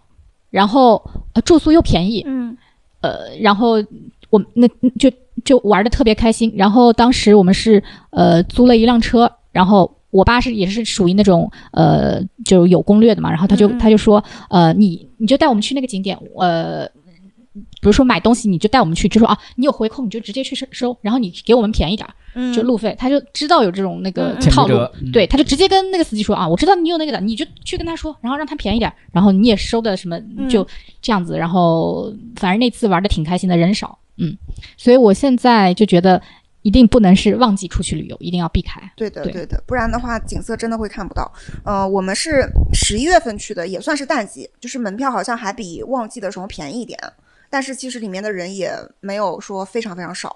[0.49, 2.57] 然后呃住宿又便宜，嗯，
[3.01, 3.75] 呃，然后
[4.29, 4.67] 我那
[4.99, 5.11] 就
[5.43, 6.53] 就玩的特别开心。
[6.55, 16.89] 然后当时我们是呃租了一辆车，然后我爸是也是属于那种呃就有攻略的嘛，然后他就他就说呃你你就带我们去那个景点，呃。
[17.81, 22.53] 比如说买东西，你就带我们去，就说啊，你有回扣你就直接去收收，然后你给我们便宜点儿，嗯。
[22.53, 25.11] 就路费，他就知道有这种那个套路，嗯。
[25.11, 30.65] 对，他就直接跟那个司机说啊，我知道你有那个的，你就去跟他说，然后让他便宜点儿，然后你也收的什么嗯就
[31.01, 34.37] 这样子，然后反正那次玩的挺开心的，人少，嗯，
[34.77, 36.21] 所以我现在就觉得
[36.63, 38.81] 一定不能是旺季出去旅游，一定要避开。
[38.95, 39.31] 对的，对。
[39.31, 41.31] 对的，不然的话景色真的会看不到。
[41.63, 46.99] 呃，我们是十一月份去的，也算是淡季，就是门票好像还比旺季的时候便宜一点，
[47.49, 50.31] 但是其实里面的人也没有说非常非常少，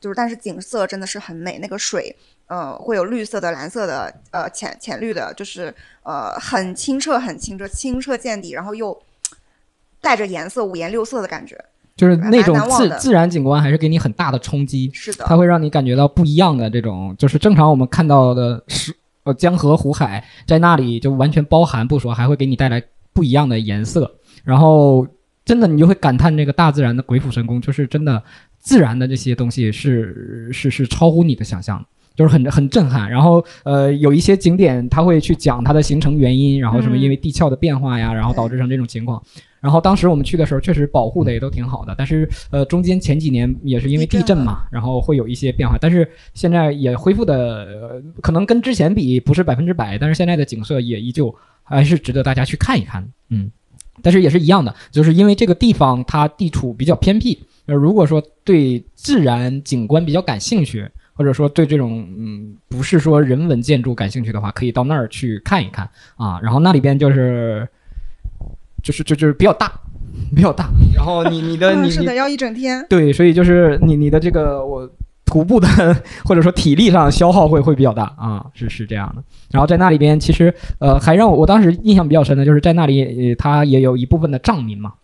[0.00, 2.14] 就是但是景色真的是很美，那个水。
[2.48, 5.74] 呃，会有绿色的、蓝色的、呃浅浅绿的，就是
[6.04, 8.96] 呃很清澈、很清澈、清澈见底，然后又
[10.00, 11.58] 带着颜色、五颜六色的感觉。
[11.96, 22.80] 就是那种自自然景观还是给你很大的冲击，是的，它会让你感觉到不一样的这种，就是正常我们看到的是呃江河湖海，在那里就完全包含不说，还会给你带来
[23.12, 25.04] 不一样的颜色，然后
[25.46, 28.22] 真的你就会感叹这个大自然的鬼斧神工，就是真的
[28.58, 31.86] 自然的这些东西是是是超乎你的想象的。
[32.16, 39.22] 就是很很震撼，然后呃有一些景点它会去讲它的形成原因，然后什么嗯因为地壳的变化呀，然后导致成这种情况。
[39.60, 53.50] 然后当时我们去的时候，确实保护的也都挺好的，但是呃中间前几年也是因为地震嘛，然后会有一些变化，但是现在也恢复的、呃、可能跟之前比不是百分之百，但是现在的景色也依旧还是值得大家去看一看，嗯。
[54.02, 66.38] 但是也是一样的，就是因为这个地方它地处比较偏僻，呃，如果说对自然景观比较感兴趣，或者说对这种嗯不是说人文建筑感兴趣的话，可以到那儿去看一看啊。
[66.42, 67.66] 然后那里边就是
[68.82, 69.72] 就是就就是比较大，
[70.36, 70.68] 比较大。
[70.94, 72.84] 然后你你的你是的，要一整天。
[72.88, 74.88] 对，所以就是你你的这个我
[75.26, 75.68] 徒步的
[76.24, 79.22] 或者说体力上消耗会会比较大啊，是是这样的。
[79.50, 84.94] 然后在那里边其实呃还让我我当时印象比较深的就是在那里呃也有一部分的藏民嘛，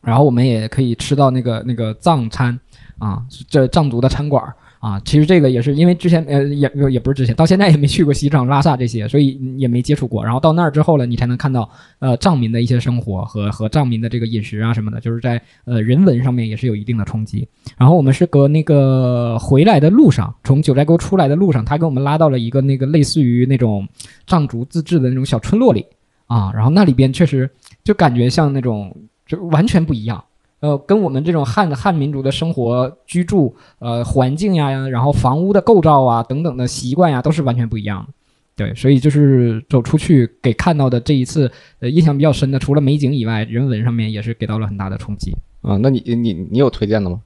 [0.00, 2.58] 然后我们也可以吃到那个那个藏餐
[2.98, 10.24] 啊，这藏族的餐馆儿啊，其实这个也是因为之前呃也也不是之前，到现在也没去过西藏、拉萨这些，所以也没接触过。
[10.24, 17.46] 然后到那儿之后呢，你才能看到呃藏民的一些生活和和藏民的这个饮食啊什么的，就是在呃人文上面也是有一定的冲击。
[17.76, 23.86] 然后我们是隔那个回来的路上，从九寨沟出来的路上，他给我们拉到了一个那个类似于那种
[24.26, 25.84] 藏族自治的那种小村落里
[26.26, 27.50] 啊，然后那里边确实
[27.82, 28.94] 就感觉像那种
[29.26, 30.22] 就完全不一样。
[30.60, 38.12] 呃，跟我们这种汉汉民族的生活居住呃环境呀，然后房屋的构造啊等等的习惯呀，都是完全不一样的。
[38.56, 45.32] 对，所以就是走出去给看到的这一次，呃，印象比较深的，除了美景以外，人文上面也是给到了很大的冲击。
[45.62, 47.20] 啊，那你你你有推荐的吗？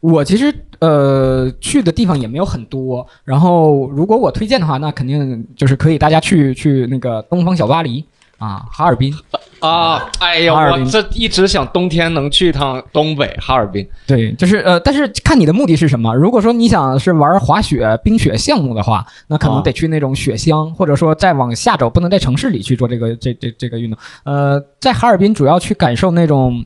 [0.00, 8.04] 我其实呃去的地方也没有很多，然后如果我推荐的话，那肯定就是可以大家去去那个东方小巴黎
[8.38, 9.14] 啊，哈尔滨。
[9.60, 13.88] 啊，哎呀，我这一直想冬天能去一趟东北哈尔滨。
[14.06, 16.14] 对，就是呃，但是看你的目的是什么。
[16.14, 23.98] 如果说你想是玩滑雪、冰雪项目的话，那可能啊得去那种雪乡，或者说再往下走，不能在城市里去做这个这这这个运动。
[24.24, 26.64] 呃，在哈尔滨主要去感受那种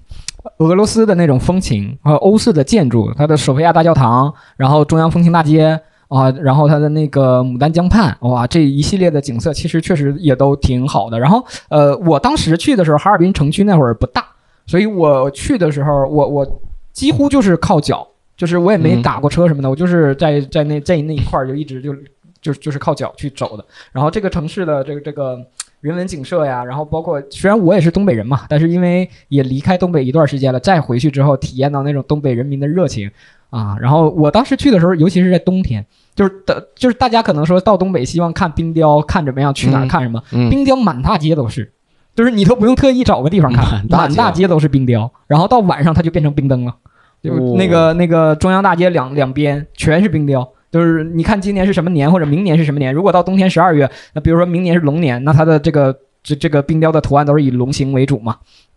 [0.59, 5.81] 俄罗斯的那种风情和欧式的建筑，它的索菲亚大教堂，然后中央风情大街。
[6.11, 11.19] 啊，然后它的那个牡丹江畔，哇，这一系列的景色其实确实也都挺好的。
[11.19, 14.27] 然后呃，我当时去的时候，哈尔滨城区那会儿不大，
[14.67, 16.61] 所以我去的时候，我我
[16.93, 18.05] 几乎就是靠脚，
[18.37, 21.95] 就是我也没嗯打过车什么的，我就是在在那在那一块儿就一直就
[22.43, 23.65] 就就是靠脚去走的。
[23.93, 25.39] 然后这个城市的这个这个
[25.81, 33.09] 人文景色呀，然后包括虽然我也是东北人嘛，但是因为也离开东北一段时间了，再回去之后体验到那种东北人民的热情
[33.51, 33.77] 啊。
[33.81, 35.85] 然后我当时去的时候，尤其是在冬天，
[36.15, 41.73] 就是的，就是大家可能说到东北希望看冰雕，看怎么样，去哪儿嗯看什么，嗯，冰雕满大街都是。
[42.13, 46.75] 就是你都不用特意找个地方看，满大街都是冰雕，然后到晚上它就变成冰灯了，
[47.23, 58.70] 就哦那个那个中央大街两两边全是冰雕，就是你看今年是什么年或者明年是什么年，如果到冬天十二月，那比如说明年是龙年，那它的这个这这个冰雕的图案都是以龙形为主嘛，我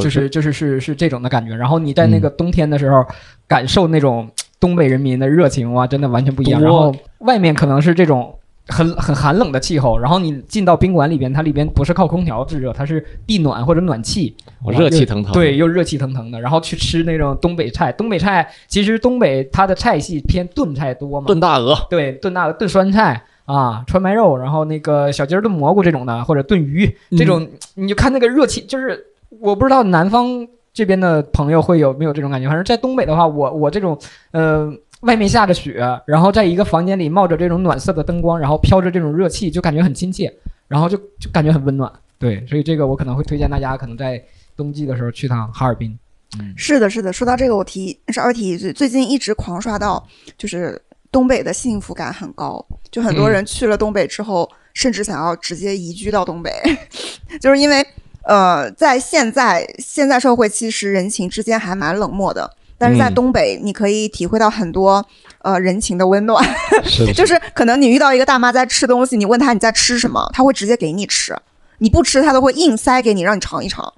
[0.00, 1.54] 就是就是是是这种的感觉。
[1.54, 3.04] 然后你在那嗯个冬天的时候，
[3.46, 4.28] 感受那种
[4.60, 6.60] 东北人民的热情哇，真的完全不一样。
[6.60, 8.38] 然后外面可能是这种
[8.68, 14.34] 很很寒冷的气候，然后你进到宾馆里边，它里边不是靠空调制热，它是地暖或者暖气，
[14.64, 16.40] 我热气腾腾，对，又热气腾腾的。
[16.40, 29.04] 然后去吃那种东北菜，东北菜其实东北它的菜系偏炖菜多嘛，炖大鹅，对，炖大鹅炖酸菜啊，川白肉，然后那个小鸡儿炖蘑菇这种的，或者炖鱼这种，你就看那个热气，就是
[29.42, 33.98] 我不知道南方这边的朋友会有没有这种感觉，反正在东北的话，我我这种
[34.30, 34.72] 呃。
[35.02, 40.32] 外面下着雪，然后在一个房间里冒着这种暖色的灯光，然后飘着这种热气，就感觉很亲切，
[40.68, 41.92] 然后就就感觉很温暖。
[42.20, 44.22] 对，所以这个我可能会推荐大家，可能在
[44.56, 45.98] 冬季的时候去趟哈尔滨。
[46.38, 47.12] 嗯，是的，是的。
[47.12, 50.06] 说到这个，我提稍微提一句，最近一直狂刷到，
[50.38, 50.80] 就是
[51.10, 56.52] 东北的幸福感很高，就很多嗯人去了东北之后，甚至想要直接移居到东北，
[57.42, 57.84] 就是因为
[58.24, 62.50] 呃，在现在现在社会，其实人情之间还蛮冷漠的。
[62.78, 65.04] 但是在嗯东北，你可以体会到很多
[65.42, 66.44] 呃人情的温暖，
[66.82, 71.36] 是的， 就是可能你遇到一个大妈在吃东西，你问她你在吃什么，她会直接给你吃，
[71.78, 73.92] 你不吃她都会硬塞给你，让你尝一尝。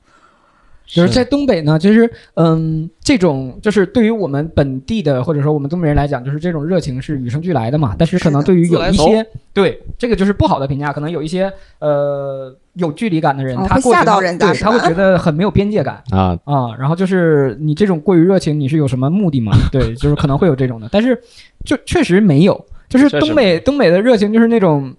[0.87, 7.97] 就是在东北呢，其实嗯，这种就是对于我们本地的或者说我们东北人来讲，就是这种热情是与生俱来的嘛。
[7.99, 16.75] 但是可能对于有一些对这个就是不好的评价，可能有一些呃有距离感的人，哦他吓到人家对他会觉得很没有边界感啊，啊。
[16.79, 19.53] 然后就是你这种过于热情，你是有什么目的吗？
[19.73, 21.21] 对，就是可能会有这种的，但是
[21.65, 24.95] 就确实没有，就是东北东北的热情就是那种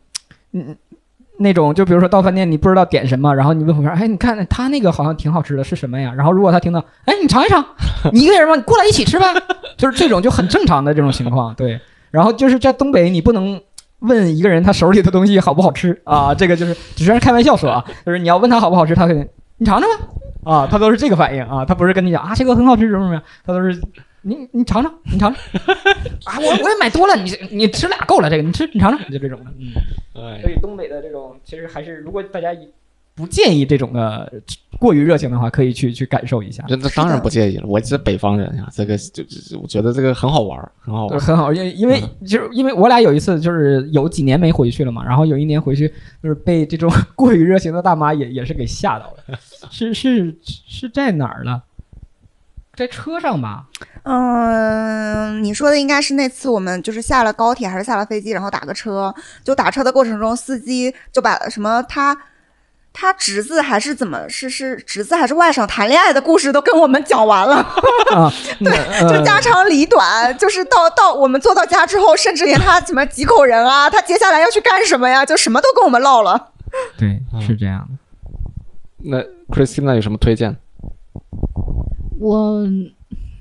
[0.54, 0.76] 嗯。
[1.38, 6.14] 那种就比如说到饭店你不知道点什么，然后你问服务员，哎，你看他那个好像挺好吃的，是什么呀？
[6.16, 7.62] 然后如果他听到，哎，你尝一尝，
[8.14, 8.56] 你一个人吗？
[8.56, 9.26] 你过来一起吃呗，
[9.76, 11.78] 就是这种就很正常的这种情况，对。
[12.10, 13.60] 然后就是在东北，你不能
[14.00, 16.00] 问一个人他手里的东西好不好吃。
[16.04, 19.28] 啊，这个就是只是开玩笑说啊，就是你要问他好不好吃，他肯定
[19.58, 19.90] 你尝尝
[20.44, 23.82] 吧，啊，他都是这个反应啊，他不是跟你讲啊这个很好吃什么什么，他都是
[24.22, 25.44] 你你尝尝，你尝尝，
[26.26, 29.72] 啊，我我也买多了，你你吃俩够了，这个你吃你尝尝，就这种的，嗯。
[30.16, 30.42] 哎。
[30.42, 32.54] 所以东北的这种，其实还是如果大家
[33.16, 34.32] 不建议这种的
[34.78, 41.20] 过于热情的话，可以去去感受一下，这这当然不介意了，我是北方人呀，这个就就我觉得这个很好玩儿，很好玩儿。
[41.20, 45.88] 很好，因因为就是因为我俩有一次就是有几年没回去了嘛，然后有一年回去
[46.22, 49.40] 就是被这种 过于热情的大妈也也是给吓到了，
[49.72, 51.62] 是是是在哪儿呢？
[52.76, 53.68] 在车上吧？
[54.04, 62.14] 嗯，你说的应该是那次我们就是下了高铁还是下了飞机，然后打个车，就打车的过程中，司机就把什么他
[62.98, 67.56] 他侄子还是怎么是是侄子还是外甥谈恋爱的故事都跟我们讲完了，
[68.16, 76.54] 啊，对，就家长里短，就是到到我们坐到家之后，甚至连他怎么几口人啊，他接下来要去干什么呀，就什么都跟我们唠了。
[76.98, 77.98] 对，是这样的。
[79.08, 79.18] 那
[79.54, 80.56] Christina 有什么推荐？
[82.18, 82.66] 我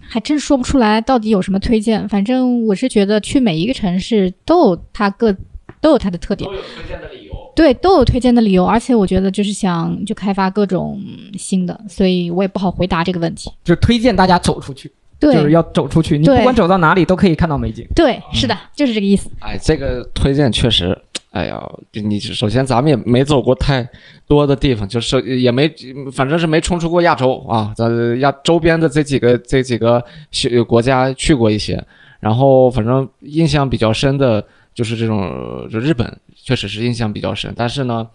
[0.08, 2.08] 还真说不出来到底有什么推荐。
[2.08, 5.32] 反正我是觉得去每一个城市都有它各
[5.80, 7.23] 都有它的特点，有推荐的理由。
[7.54, 8.64] 对，都有推荐的理由。
[8.64, 11.00] 而且我觉得就是想就开发各种
[11.38, 13.50] 新的，所以我也不好回答这个问题。
[13.62, 14.90] 就推荐大家走出去，
[15.20, 17.86] 就是要走出去，你不管走到哪里都可以看到美景。
[17.94, 19.30] 对，是的，就是这个意思。
[19.40, 20.96] 哎，这个推荐确实，
[21.30, 23.88] 哎呀，你首先咱们也没走过太
[24.26, 25.72] 多的地方，就是也没，
[26.12, 27.88] 反正是没冲出过亚洲啊，咱
[28.20, 31.82] 亚周边的这几个这几个小国家去过一些，
[32.20, 34.44] 然后反正印象比较深的
[34.74, 38.06] 就是这种，就日本确实是印象比较深，但是呢。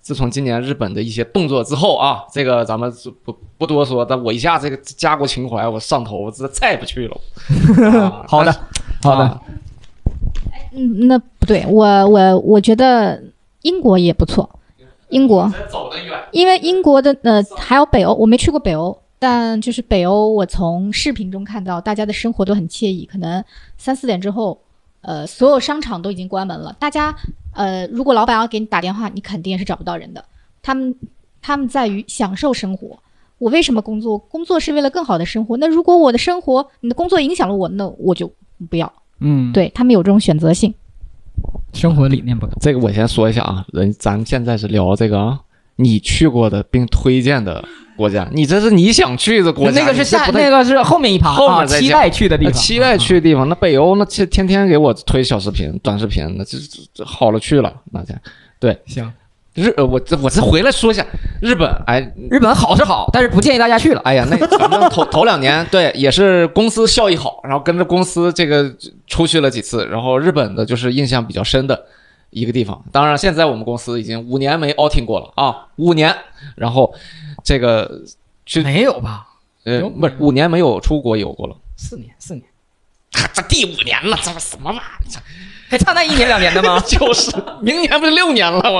[0.00, 2.90] 自从今年日本的一些动作之后啊，这个咱们
[3.24, 7.20] 不不多说，但我一下这个家国情怀我上头，我这再也不去了。
[8.00, 8.50] 啊 好的，
[9.02, 9.42] 好的，啊
[10.72, 13.22] 嗯，那不对，我我我觉得
[13.62, 14.48] 英国也不错，
[15.10, 16.18] 英国，走得远。
[16.30, 23.44] 因为英国的呃还有北欧，我没去过北欧，但就是北欧，我从视频中看到大家的生活都很惬意，可能
[23.76, 24.58] 三四点之后
[25.00, 27.14] 呃，所有商场都已经关门了，大家
[27.52, 30.24] 呃，如果老板要给你打电话，你肯定也是找不到人的。
[30.62, 30.94] 他们
[31.40, 32.98] 他们在于享受生活。
[33.38, 34.18] 我为什么工作？
[34.18, 35.56] 工作是为了更好的生活。
[35.58, 38.28] 那如果我的生活，你的工作影响了我，那我就
[38.68, 38.92] 不要。
[39.20, 40.74] 嗯，对他们有这种选择性。
[41.72, 42.56] 生活理念不同。
[42.60, 45.40] 这个我先说一下啊，人咱现在是聊这个啊，
[45.76, 47.64] 你去过的并推荐的
[47.98, 51.82] 国家，你这是你想去的国家，那个是下那个是后面一趴啊，后面再讲。
[51.82, 58.14] 期待去的地方，期待去的地方，那北欧那天天天给我推小视频、短视频，那这这这好了去了，那家
[58.60, 59.12] 对行。
[59.54, 61.04] 日呃我这我这回来说一下
[61.42, 64.00] 日本，哎日本好是好，但是不建议大家去了。
[64.04, 68.72] 哎呀，那反正头头两年对也是公司效益好，然后跟着公司这个
[69.08, 71.86] 出去了几次，然后日本的就是印象比较深的
[72.30, 72.80] 一个地方。
[72.92, 76.14] 当然现在我们公司已经五年没 outing 过了啊，五年，
[76.54, 76.94] 然后
[77.44, 78.02] 这个
[78.46, 79.26] 去没有吧？
[79.64, 82.44] 呃有不是五年没有出国游过了，四年，四年，
[83.34, 85.22] 这第五年了，这什么玩意儿？
[85.68, 86.80] 还差那一年两年的吗？
[86.88, 87.30] 就是
[87.60, 88.78] 明年不是六年了我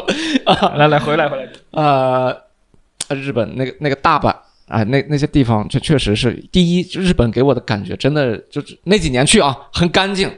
[0.51, 4.29] 啊，来来回来回来，呃，日本那个那个大阪
[4.69, 10.33] 啊，那那些地方，这确实是第一，日本给我的感觉真的就是那几年去啊，很干净，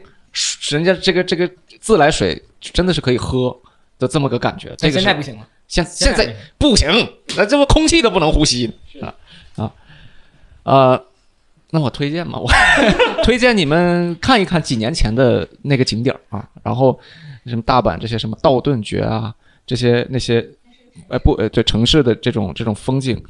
[0.71, 1.49] 人家这个这个
[1.79, 3.57] 自来水真的是可以喝
[4.01, 4.75] 的这么个感觉。
[4.77, 5.47] 这个现在不行了。
[5.71, 6.89] 现现在不行，
[7.37, 8.69] 那这不空气都不能呼吸
[9.01, 9.15] 啊
[9.55, 9.73] 啊
[10.65, 11.05] 呃，
[11.71, 12.51] 那我推荐嘛，我
[13.23, 16.99] 推荐你们看一看几年前的那个景点啊，然后
[17.47, 19.33] 什么大阪这些什么道顿崛啊，
[19.65, 20.45] 这些那些，
[21.09, 23.23] 哎不呃对城市的这种这种风景，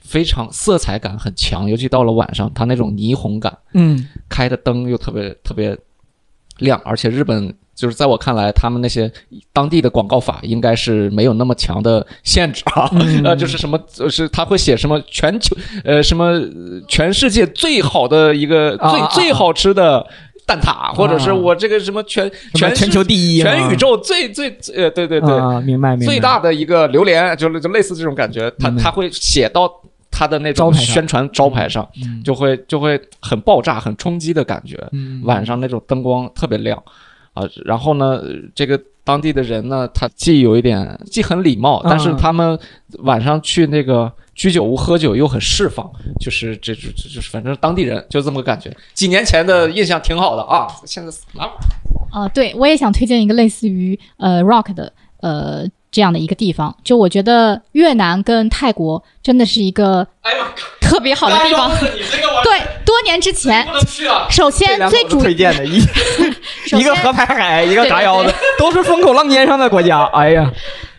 [0.00, 5.78] 非常色彩感很强，尤其到了晚上，它那种霓虹感，嗯，开的灯又特别特别
[6.58, 9.12] 亮，而且日本就是在我看来，他们那些
[9.52, 13.22] 当地的广告法应该是没有那么强的限制啊，嗯。
[13.22, 15.54] 呃，就是什么，就是他会写什么全球
[15.84, 19.04] 呃什么呃全世界最好的一个最、啊啊。
[19.04, 20.04] 啊最好吃的
[20.46, 23.52] 蛋挞，或者是我这个什么全全全球第一啊。
[23.52, 26.06] 全宇宙最最呃对对对，啊，明白明白。
[26.06, 29.70] 最大的一个榴莲，就就类似这种感觉，他他会写到
[30.10, 32.22] 他的那种宣传招牌上，嗯。
[32.22, 34.78] 就会就会很爆炸、很冲击的感觉。
[34.92, 35.20] 嗯。
[35.24, 36.82] 晚上那种灯光特别亮
[37.36, 42.58] 啊，然后呢，呃这个当地的人呢，他既有一点既很礼貌，但是嗯他们
[43.00, 48.74] 晚上去那个居酒屋喝酒又很释放，就是这这这就是反正当地人就这么个感觉。
[48.94, 51.52] 几年前的印象挺好的啊，现在啊
[52.10, 55.66] 啊，对我也想推荐一个类似于呃 rock 的呃
[55.96, 60.06] 这样的一个地方，就我觉得越南跟泰国真的是一个
[60.78, 61.70] 特别好的地方。
[62.44, 63.66] 对，多年之前！
[64.28, 65.78] 首先最主推荐的一
[66.78, 70.04] 一个河排海，一个对嘎腰子，都是风口浪尖上的国家。
[70.12, 70.52] 哎呀，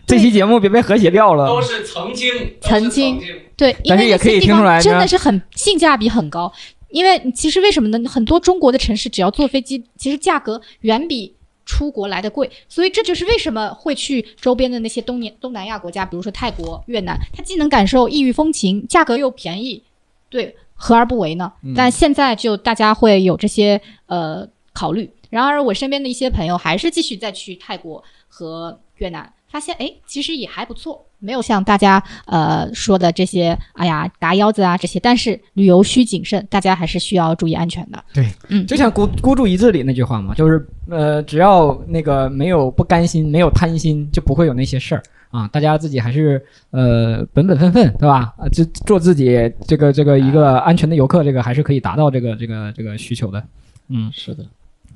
[0.08, 1.46] 这期节目别被和谐掉了。
[1.46, 3.22] 都是曾经，曾经
[3.56, 6.52] 对，因为但是也可以听出来真的是很性价比很高。
[6.90, 8.10] 因为其实为什么呢？
[8.10, 11.36] 很多中国的城市只要坐飞机，其实价格远比
[11.68, 19.84] 出国来的贵，所以这就是为什么会去周边的那些东年东南亚国家，比如说泰国、越南，它既能感受异域风情，价格又便宜，
[20.30, 21.52] 对，何而不为呢？
[21.62, 25.12] 嗯但现在就大家会有这些呃考虑。
[25.30, 35.00] 然而，我身边的一些朋友还是继续再去泰国和越南，发现哎，其实也还不错，没有像大家呃说的这些，哎呀嘎腰子啊这些。
[35.00, 38.04] 但是旅游需谨慎，大家还是需要注意安全的。
[38.14, 45.48] 对，嗯，就像孤孤注一掷里那句话嘛，就是呃，只要那个没有不甘心，没有贪心，就不会有那些事儿啊。
[45.48, 48.34] 大家自己还是呃本本分分，对吧？
[48.38, 53.44] 啊，就做自己这个这个一个安全的游客，这个还是可以达到这个这个这个需求的。
[53.90, 54.46] 嗯，是的，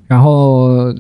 [0.08, 0.94] 然后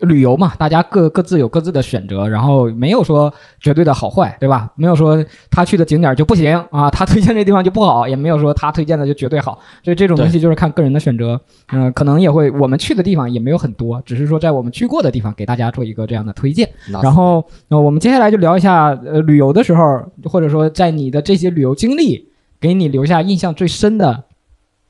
[0.00, 4.70] 旅游嘛，大家各各自有各自的选择，然后没有说绝对的好坏，对吧？
[4.76, 11.40] 没有说他去的景点就不行啊，他推荐这地方就不好，也没有说他推荐的就绝对好，所以这种东西就是看个人的选择。
[11.68, 16.70] 嗯、可能也会我们去的地方也没有很多，只是说在我们去过的地方给大家做一个这样的推荐。
[17.02, 22.28] 然后，呃，我们接下来就聊一下，呃，旅游的时候，或者说在你的这些旅游经历，
[22.60, 24.24] 给你留下印象最深的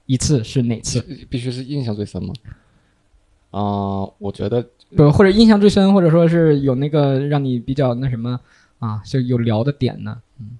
[0.07, 1.01] 一次是哪次？
[1.29, 2.33] 必须是印象最深吗？
[3.51, 4.67] 啊、我觉得
[4.97, 8.39] 不，或者印象最深，或者说是有那个让你比较那什么
[8.79, 10.17] 啊，就有聊的点呢？
[10.41, 10.59] 嗯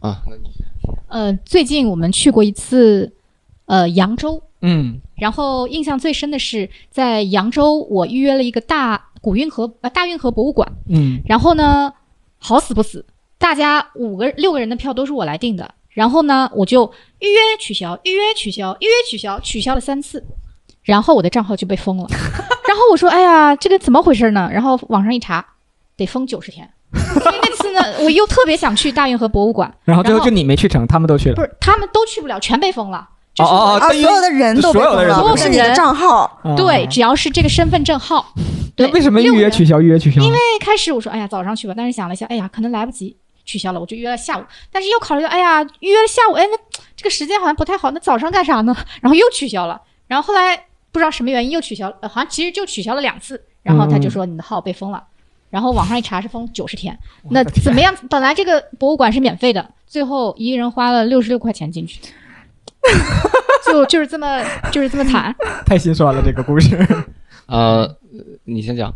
[0.00, 0.50] 啊，那你
[1.08, 3.12] 呃，最近我们去过一次
[3.66, 10.72] 呃扬州，嗯然后印象最深的是在扬州，我预约了一个大古运河呃大运河博物馆。
[10.88, 11.92] 嗯然后呢，
[12.38, 13.04] 好死不死，
[13.38, 15.74] 大家五个六个人的票都是我来订的。
[15.90, 20.24] 然后呢，我就预约取消，预约取消，预约取消，取消了三次，
[20.82, 22.08] 然后我的账号就被封了。
[22.72, 25.44] 然后我说：“哎呀，这个怎么回事呢？”然后网上一查，
[25.94, 26.66] 得封九十天。
[26.94, 31.42] 所以那次呢， 我又特别想去大运河博物馆，然后最后就你没去成，他们都去了不。
[31.42, 33.06] 是他们都去不了，全被封了。
[33.34, 36.40] 就是哦哦哦啊，所有的人都被所有的人都封了，被封不是你的账号。
[36.42, 38.32] 啊对，只要是这个身份证号，
[38.74, 39.78] 对那为什么预约取消？
[39.78, 40.22] 预约取消？
[40.22, 43.14] 因为开始我说，哎呀，早上去吧，但是想了一下，哎呀，可能来不及，
[43.44, 44.42] 取消了，我就约了下午。
[44.72, 46.56] 但是又考虑到，哎呀，预约了下午，哎，那
[46.96, 48.74] 这个时间好像不太好，那早上干啥呢？
[49.02, 49.78] 然后又取消了。
[50.08, 53.42] 然后后来不知道什么原因又取消了，呃好像其实就取消了两次。
[53.62, 55.00] 然后他就说你的号被封了，
[55.48, 56.98] 然后网上一查是封九十天。
[57.30, 57.94] 那怎么样？
[58.10, 62.00] 本来这个博物馆是免费的，最后一个人花了六十六块钱进去，
[63.64, 65.32] 就就是这么就是这么惨。
[65.64, 66.76] 太心酸了，这个故事。
[67.46, 67.96] 呃，
[68.44, 68.92] 你先讲。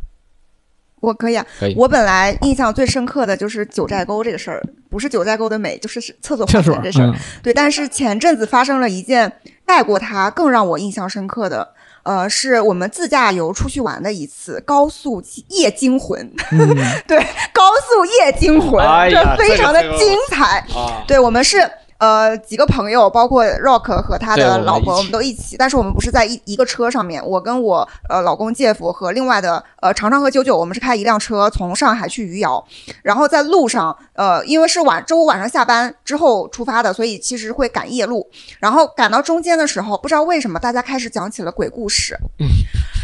[0.99, 7.09] 我可以啊可以，我本来印象最深刻的就是九寨沟这个事儿，不是九寨沟的美，就是是厕所花厕所钱这事儿。
[7.11, 9.31] 嗯对，但是前阵子发生了一件
[9.65, 11.75] 带过它更让我印象深刻的，
[12.07, 16.21] 呃，是我们自驾游出去玩的一次高速夜惊魂，
[16.53, 16.69] 嗯
[17.09, 17.19] 对，
[17.53, 20.65] 高速夜惊魂，哎这非常的这个精彩。
[20.73, 21.69] 啊，对我们是
[21.99, 27.25] 呃几个朋友，包括 Rock 和他的老婆，我们都一起，但是我们不是在一一个车上面。
[27.25, 32.65] 我跟我呃老公介夫和另外的呃常常和九九，我们是开一辆车从上海去余姚，
[33.03, 38.29] 然后在路上呃因为是晚周五晚上下班之后出发的，所以其实会赶夜路。
[38.61, 42.17] 然后赶到中间的时候，不知道为什么大家开始讲起了鬼故事，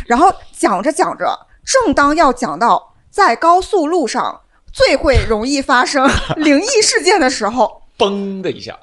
[0.07, 4.41] 然后讲着讲着，正当要讲到在高速路上
[4.73, 7.82] 最会容易发生灵异事件的时候。
[8.03, 8.79] 嘣的一下，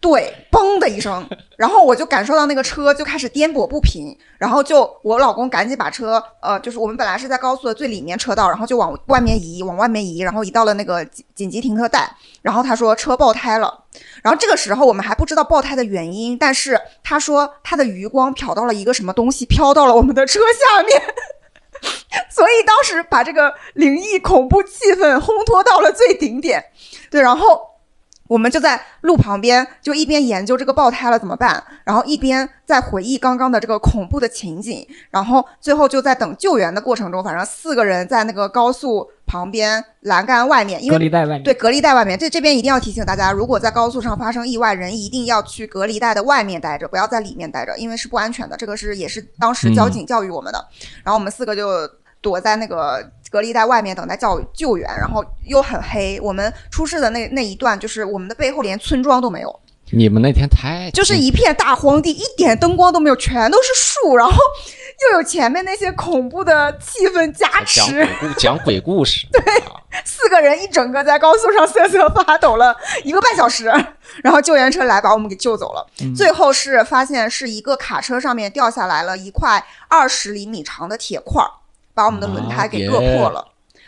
[0.00, 1.26] 对，嘣的一声，
[1.56, 11.04] 然后我就感受到那个车就开始颠簸不平，然后就我老公赶紧把车，呃，就是我们本来是在高速的最里面车道，然后就往外面移，往外面移，然后移到了那个
[11.34, 13.84] 紧急停车带，然后他说车爆胎了，
[14.22, 21.02] 然后这个时候我们还不知道爆胎的原因，但是他说他的余光瞟到了一个什么东西，飘到了我们的车下面。
[22.30, 26.64] 所以当时把这个灵异恐怖气氛烘托到了最顶点，
[27.10, 27.60] 对，然后
[28.28, 41.42] 我们就在路旁边，就一边研究这个爆胎了怎么办，然后一边在回忆刚刚的这个恐怖的情景，然后最后就在等救援的过程中，反正四个人在那个高速旁边栏杆外面，因为隔离带外面。
[41.42, 48.56] 对，隔离带外面，这这边一定要提醒大家，如果在高速上发生意外，人一定要去隔离带的外面待着，不要在里面待着，因为是不安全的。
[48.56, 50.66] 这个是也是当时交警教育我们的。
[51.04, 51.88] 然后我们四个就
[52.20, 56.18] 躲在那个隔离在外面等待叫救援，然后又很黑。
[56.22, 59.60] 我们出事的那那一段，就是我们的背后连村庄都没有，
[59.92, 64.34] 你们那天太就是一片大荒地，一点灯光都没有，全都是树，然后
[65.10, 68.04] 又有前面那些恐怖的气氛加讲持。
[68.04, 69.42] 鬼故 讲鬼故事，对，
[70.04, 72.74] 四个人一整个在高速上瑟瑟发抖了
[73.04, 73.64] 一个半小时，
[74.24, 75.86] 然后救援车来把我们给救走了。
[76.16, 81.50] 最后是发现是一个卡车上面掉下来了一块二十厘米长的铁块儿，
[81.96, 83.42] 把我们的轮胎给硌破了。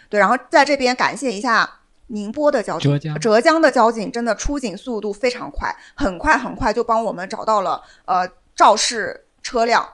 [0.08, 1.68] 对，然后在这边感谢一下
[2.06, 9.86] 宁波的交警，浙江的交警真的出警速度非常快，很快很快就帮我们找到了呃肇事车辆，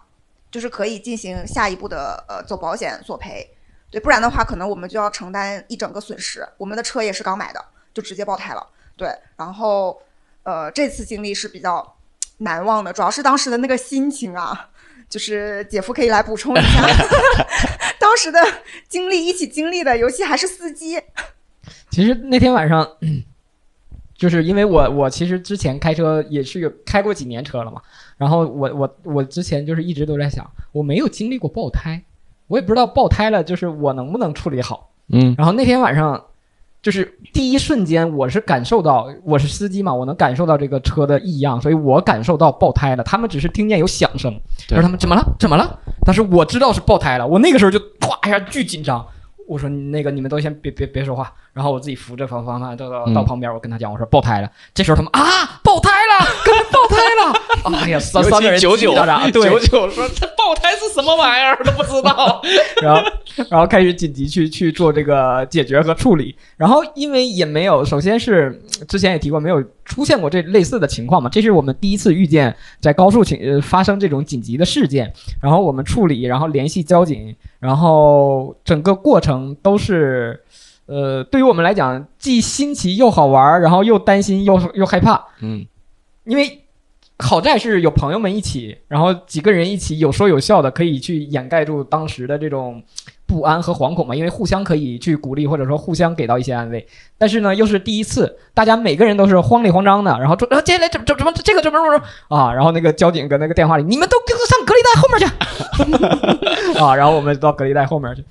[0.52, 3.50] 就是可以进行下一步的呃走保险索赔。
[3.90, 6.48] 对，不然的话，可能我们就要承担一整个损失。
[6.56, 8.64] 我们的车也是刚买的，就直接爆胎了。
[8.96, 10.00] 对，然后
[10.44, 11.96] 呃，这次经历是比较
[12.38, 14.68] 难忘的，主要是当时的那个心情啊，
[15.08, 16.86] 就是姐夫可以来补充一下
[18.14, 18.38] 当时的
[18.88, 20.96] 经历，一起经历的，尤其还是司机。
[21.90, 22.88] 其实那天晚上，
[24.16, 27.82] 就是因为我我其实之前开车也是有开过几年车了嘛，
[28.16, 32.00] 然后我我我之前就是一直都在想，我没有经历过爆胎，
[32.46, 34.92] 我也不知道爆胎了就是我能不能处理好。
[35.08, 36.24] 嗯，然后那天晚上，
[36.82, 43.02] 就是第一瞬间我是感受到我是司机嘛，我能感受到这个车的异样，所以我感受到爆胎了。
[43.02, 44.32] 他们只是听见有响声，
[44.68, 45.34] 对然后他们怎么了？
[45.40, 45.80] 怎么了？
[46.04, 49.06] 但是我知道是爆胎了，我那个时候就唰一下巨紧张。
[49.46, 54.50] 我说那个你们都先别别别说话，然后我自己扶着方方方到到嗯到旁边，我跟他讲，我说爆胎了。
[54.72, 57.78] 这时候他们啊爆胎了，刚才爆胎了！
[57.78, 58.94] 哎呀，三三个人九九
[59.30, 62.40] 九九说 这爆胎是什么玩意儿都不知道，
[62.80, 63.02] 然后
[63.50, 66.34] 然后开始紧急去去做这个解决和处理。
[66.56, 80.40] 然后因为也没有，首先是之前也提过，没有出现过这类似的情况嘛，这是我们第一次遇见在高速情呃发生这种紧急的事件，然后我们处理，然后联系交警，然后整个过程都是。
[80.86, 85.64] 呃，对于我们来讲，既新奇又好玩，然后又担心又又害怕，嗯，
[86.24, 86.63] 因为
[87.18, 92.82] 好在是有朋友们一起，然后几个人一起有说有笑的，可以去掩盖住当时的这种
[93.24, 96.84] 不安和惶恐嘛，因为互相可以去鼓励，或者说互相给到一些安慰。
[97.16, 105.18] 但是呢，又是第一次，大家每个人都是慌里慌张的，然后说啊，接下来怎么怎么怎么这个怎么怎么怎么啊，然后那个交警搁那个电话里，你们都给我上隔离带后面
[106.72, 108.24] 去 啊，然后我们到隔离带后面去。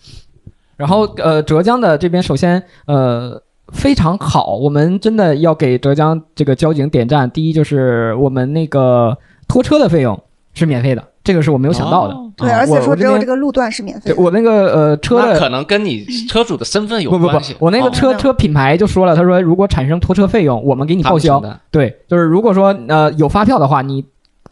[0.75, 3.41] 然后呃，浙江的这边首先呃
[3.73, 7.29] 非常好，我们真的要给浙江这个交警点赞。
[7.29, 9.17] 第一就是我们那个
[9.47, 10.17] 拖车的费用
[10.53, 12.13] 是免费的，这个是我没有想到的。
[12.13, 14.15] 哦对，啊而且说只有这个路段是免费的。
[14.15, 21.39] 对我那个呃车的可能跟你车主的身份有不不不关系。，我那个哦车车品牌就说了，他说如果产生拖车费用，我们给你报销。
[21.69, 24.03] 对，就是如果说呃有发票的话，你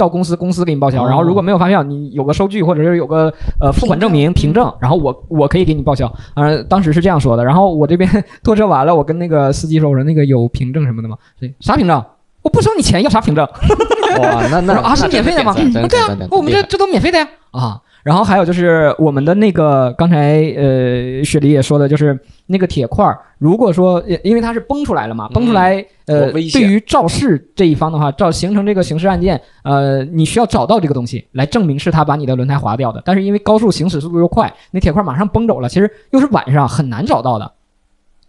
[0.02, 6.12] 到公司，公司给你报销；哦然后如果没有发票，你有个收据或者是有个呃付款证明凭证，然后我我可以给你报销。
[6.34, 7.46] 呃，当时是这样说的。
[7.46, 8.10] 然后我这边
[8.44, 11.16] 拖车完了，我跟那个司机说，我说那个有凭证什么的吗？
[11.40, 12.04] 对，啥凭证？
[12.42, 13.46] 我不收你钱，要啥凭证？
[14.20, 17.80] 哇，那那说啊是免费的吗真对啊我们这这都免费的呀啊。
[18.04, 33.02] 然后还有就是我们的那个刚才呃雪梨也说的，就是那个铁块儿，如果说呃因为它是崩出来了嘛，崩出来呃对于肇事这一方的话，肇形成这个刑事案件，呃你需要找到这个东西来证明是他把你的轮胎划掉的。
[33.06, 37.52] 但是因为高速行驶速度又快，那铁块马上崩走了，其实又是晚上很难找到的。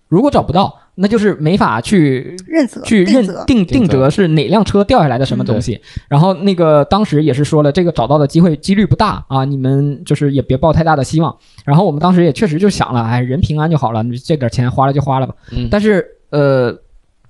[0.08, 5.80] 如果找不到，那就是没法去认责去认定定定责是哪辆车掉下来的什么东西。
[6.08, 11.34] 然后那个当时也是说了，这个找到的机会几率不大啊，你们就是也别抱太大的希望。
[11.64, 15.34] 然后我们当时也确实就想了，哎，人平安就好了，你这点钱花了就花了吧。
[15.50, 16.76] 嗯但是呃，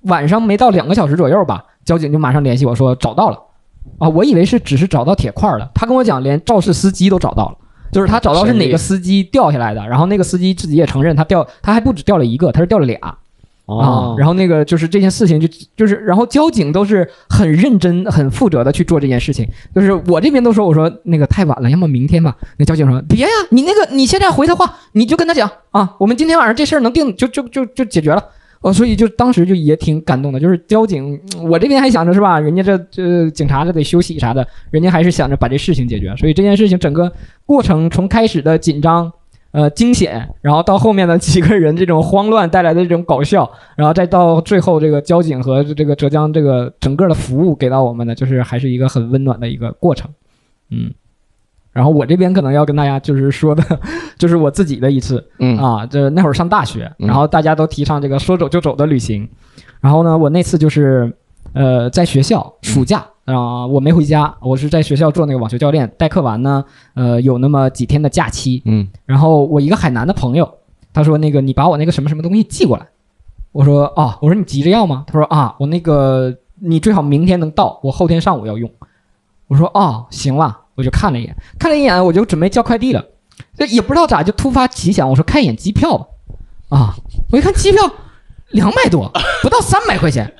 [0.03, 3.39] 晚上没到两个小时左右吧，交警就马上联系我说找到了。
[3.97, 7.57] 啊，我以为是只是找到铁块了，他跟我讲连肇事司机都找到了。
[7.91, 13.17] 就是他找到是哪个司机掉下来的，然后那个司机自己也承认他掉，他还不止掉了一个，他是掉了俩。
[13.65, 15.47] 啊，，然后那个就是这件事情就
[15.77, 19.47] 就是，然后交警都是很认真、很负责的去做这件事情。
[19.73, 22.35] 就是我这边都说，我说那个太晚了，要么明天吧。
[22.57, 28.21] 那交警说别呀，你那个你现在回他话，你就跟他讲啊，我们今天晚上这事儿能定，就就就就解决了。
[28.59, 36.13] 哦，所以就当时就也挺感动的，就是交警，我这边还想着是吧，人家这这警察这得休息啥的，人家还是想着把这事情解决。
[36.17, 37.09] 所以这件事情整个
[37.45, 39.09] 过程从开始的紧张。
[39.53, 50.09] 呃，惊险，然后到后面的几个人这种慌乱带来的这种搞笑，然后再到最后这个交警和这个浙江这个整个的服务给到我们的，就是还是一个很温暖的一个过程，
[50.71, 50.91] 嗯。
[51.71, 53.63] 然后我这边可能要跟大家就是说的，
[54.17, 55.55] 就是我自己的一次，嗯。
[55.59, 57.07] 啊，这那会儿上大学，嗯。
[57.07, 59.29] 然后大家都提倡这个说走就走的旅行，
[59.81, 61.15] 然后呢，我那次就是
[61.53, 68.87] 呃在学校暑假啊、我没回家，我是在学校做那个网球教练，代课完呢，呃有那么几天的假期，嗯。
[69.05, 70.57] 然后我一个海南的朋友，
[70.91, 72.85] 他说那个你把我那个什么什么东西寄过来，
[73.53, 75.05] 我说啊，我说你急着要吗？
[75.07, 78.69] 他说啊，我那个你最好明天能到，我后天上午要用。
[79.47, 83.05] 我说哦，行了，我就看了一眼，看了一眼，我就准备叫快递了，
[83.55, 86.07] 这也不知道咋就突发奇想，我说看一眼机票吧，
[86.69, 86.95] 啊，
[87.31, 87.89] 我一看机票
[88.49, 89.11] 两百多，
[89.41, 90.33] 不到三百块钱，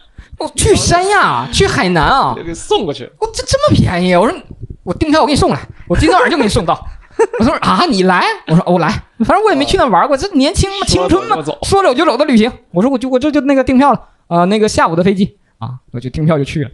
[0.43, 3.09] 我去三亚，去海南啊，给送过去。
[3.19, 4.13] 我这这么便宜？
[4.15, 4.37] 我说
[4.83, 6.85] 我订票我给你送来，我今天晚上就给你送到。
[7.39, 8.25] 我说啊，你来？
[8.47, 8.89] 我说我来，
[9.19, 12.51] 反正我也没去那玩过，这年轻嘛，青春嘛说走就走，说走就走的旅行。
[12.71, 16.69] 我说我就我这就那个订票了啊、那个下午的飞机啊，我就订票就去了。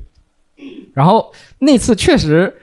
[0.93, 2.55] 然后那次确实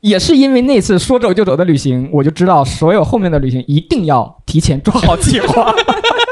[0.00, 5.72] 也是因为那次说走就走的旅行，我就知道所有后面的旅行一定要提前做好计划。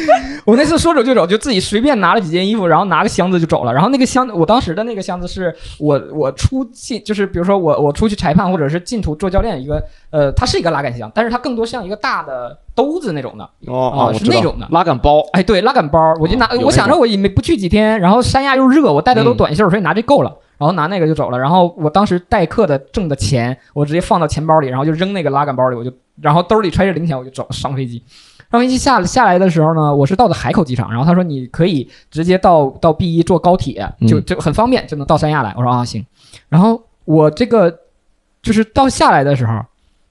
[0.44, 3.72] 我那次说走就走，就自己随便拿了几件衣服，然后拿个箱子就走了。
[3.72, 13.44] 然后那个箱子，我当时的那个箱子是我我出进，就是比如说我我出去裁判或者是进图做教练一个，呃，它是一个拉杆箱，但是它更多像一个大的兜子那种的。
[13.66, 15.20] 哦啊我知道是那种的拉杆包。
[15.32, 20.34] 哎，对，拉杆包，我就拿，哦我想着我也没不去几天，然后三亚又热，我带的都嗯短袖，所以拿这够了。
[20.58, 21.38] 然后拿那个就走了。
[21.38, 25.90] 然后我当时代课的挣的钱，我直接放到钱包里，然后就扔那个拉杆包里，我就
[26.20, 28.00] 然后兜里揣着零钱，我就走上飞机。
[28.52, 35.52] 上飞机下下来的时候呢，我是到的海口机场，然后他说你可以直接到到 B 一坐高铁，就嗯就很方便，就能到三亚来。
[35.56, 36.06] 我说啊行，
[36.48, 37.80] 然后我这个
[38.42, 39.60] 就是到下来的时候，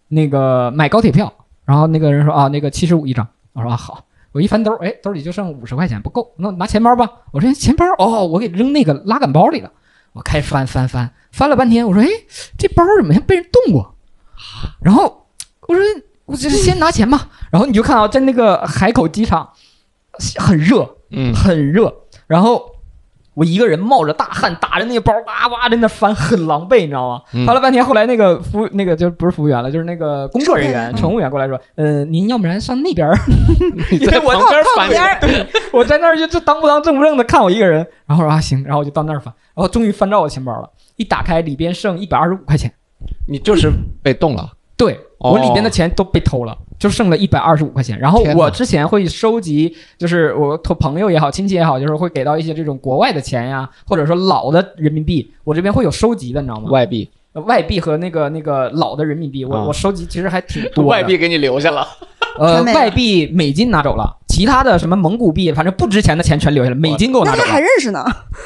[0.10, 1.32] 那个买高铁票，
[1.64, 4.04] 然后那个人说啊那个七十五一张，我说啊好。
[4.34, 7.06] 我一翻兜，哎，兜里就剩五十块钱，不够，那拿钱包吧。
[7.34, 9.70] 我说钱包，哦，我给扔那个拉杆包里了。
[10.14, 12.08] 我开始翻翻翻，翻了半天，我说，哎，
[12.58, 13.94] 这包怎么像被人动过？
[14.80, 15.28] 然后
[15.68, 15.84] 我说，
[16.32, 17.20] 我只是先拿钱嘛。
[17.52, 19.50] 然后你就看啊在那个海口机场，
[20.40, 21.34] 很热，嗯。
[21.34, 21.94] 很热。
[22.28, 22.64] 然后
[23.34, 27.22] 我一个人冒着大汗，打着那个包，哇哇在那翻，很狼狈，你知道吗？
[27.34, 27.46] 嗯。
[27.46, 30.96] 翻了半天，后来那个服务那个就不是服务员了，就是那个工作人员、嗯。
[30.96, 33.18] 乘务员过来说，嗯，您要不然上那边儿，
[33.92, 34.34] 你在因为我
[34.78, 35.20] 旁边儿。
[35.20, 42.72] 对， 我在那儿就这当不当正不正的看我一个人，然后说啊行，然后我就到那儿翻，然后终于翻到我钱包了，一打开里边剩一百二十五块钱，
[43.28, 43.70] 你就是
[44.02, 44.50] 被动了。
[44.84, 48.00] 对哦我里边的钱都被偷了，就剩了一百二十五块钱。
[48.00, 56.72] 然后我之前会收集，就是我托朋友也好，亲戚也好，就是会给到一些这种国外的钱呀，或者说老的人民币，我这边会有收集的，你知道吗？
[56.72, 60.86] 外币，呃外币和那个那个老的人民币，我、啊我收集其实还挺多。
[60.90, 61.86] 外币给你留下了。
[62.40, 67.60] 呃外币美金拿走了，其他的什么蒙古币，反正不值钱的钱全留下了，美金给我拿走了那他还。
[67.60, 68.04] 认识呢，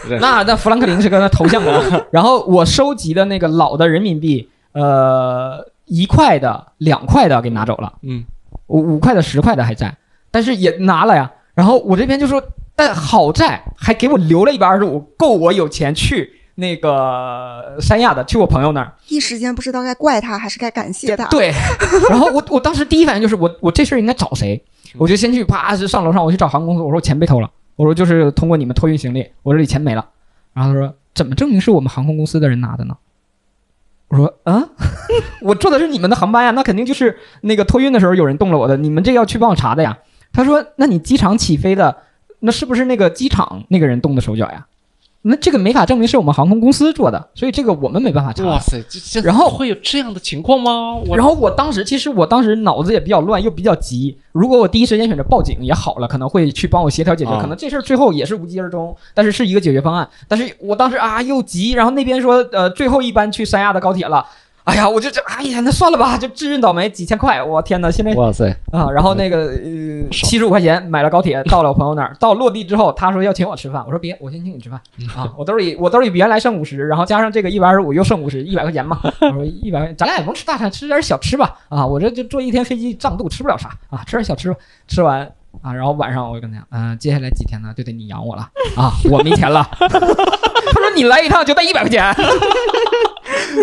[0.10, 1.82] 认识那那富兰克林是跟他头像啊。
[2.12, 8.24] 然后我收集的那个老的人民币，呃，一块的、两块的给拿走了，嗯，
[8.68, 9.96] 五五块的、十块的还在，
[10.32, 11.32] 但是也拿了呀。
[11.54, 12.42] 然后我这边就说，
[12.76, 18.94] 但好在还给我留了一百二十五，够我有钱去那个三亚的，去我朋友那儿。
[19.08, 21.54] 一时间不知道该怪他还是该感谢他。，对，
[22.10, 24.62] 然后我我当时第一反应就是我我这事儿应该找谁？
[24.98, 30.06] 我就先去啪是上楼上，我去找航空公司，我说钱被偷了，我说就是通过你们托运行李，我这里钱没了。
[30.54, 32.96] 然后他说怎么证明是我们航空公司的人拿的呢？
[34.08, 34.70] 我说啊，
[35.42, 39.98] 我坐的是你们的航班呀，那肯定就是那个托运的时候有人动了我的，你们这要去帮我查的呀。
[40.32, 41.96] 他说那你机场起飞的，
[42.42, 44.68] 那是不是那个机场那个人动的手脚呀？
[45.28, 48.44] 那这个没法证明是我们航空公司做的，所以这个我们没办法查。
[48.44, 51.02] 哇塞，这这然后会有这样的情况吗？
[51.16, 54.16] 然后我当时其实我当时脑子也比较乱，又比较急。
[54.32, 60.08] 如果我第一时间选择报警也好了，可能会去帮我协调解决，啊可能这事儿最后也是无疾而终，但是是一个解决方案。
[60.28, 64.24] 但是我当时啊又急，然后那边说呃最后一班去三亚的高铁了。
[64.66, 67.92] 哎呀，我就这，哎呀，那算了吧，就自认倒霉，几千块，我天哪！
[67.92, 74.82] 现在哇塞，啊，然后那个呃七十五块钱买了高铁， 到了我朋友那儿，到落地之后，他说要请我吃饭，我说别，我先请你吃饭。
[75.16, 81.56] 啊，我兜里我兜里比原来剩五十，然后加上这个一百二十五又剩五十，一百块钱嘛， 我说一百块钱，咱俩也甭吃大餐，吃点小吃吧。
[81.70, 83.70] 啊，我这就坐一天飞机胀肚，吃不了啥。
[83.92, 84.58] 啊，吃点小吃吧，
[84.88, 85.32] 吃完。
[85.62, 88.50] 啊，然后晚上我就跟他讲，嗯、接下来几天呢，就得你养我了。
[88.76, 89.66] 啊，我没钱了。
[89.78, 92.04] 他说你来一趟就带一百块钱，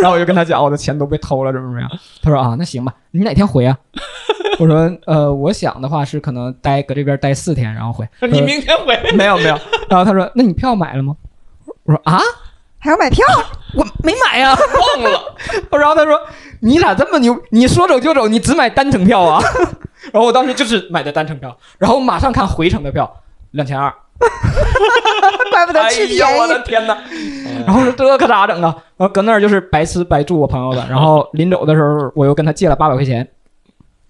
[0.01, 1.91] 然后我就跟他讲，我的钱都被偷了，怎么怎么样？
[2.22, 3.76] 他说啊，那行吧，你哪天回啊？
[4.59, 8.07] 我说呃，我想的话是可能待搁这边待四天，然后回。
[8.20, 9.59] 你明天回呃 没有没有？
[9.89, 11.16] 然后他说，那你票买了吗？
[11.85, 12.18] 我说啊，
[12.78, 13.24] 还要买票？
[13.74, 15.35] 我没买呀、忘了，
[15.70, 16.20] 然后他说
[16.61, 17.35] ：“你咋这么牛？
[17.51, 19.43] 你说走就走，你只买单程票啊？”
[20.12, 23.11] 然后我当时就是买的单程票，然后马上看回程的票，
[23.53, 23.91] 两千二。
[25.51, 26.62] 怪不得哎去便呀，我的宜。
[26.64, 26.97] 天哪！
[27.66, 28.75] 然后我说这可咋整啊？
[28.97, 33.29] 然后搁那儿就是白吃白住我朋友的，然后临走的时候我又跟他借了八百块钱，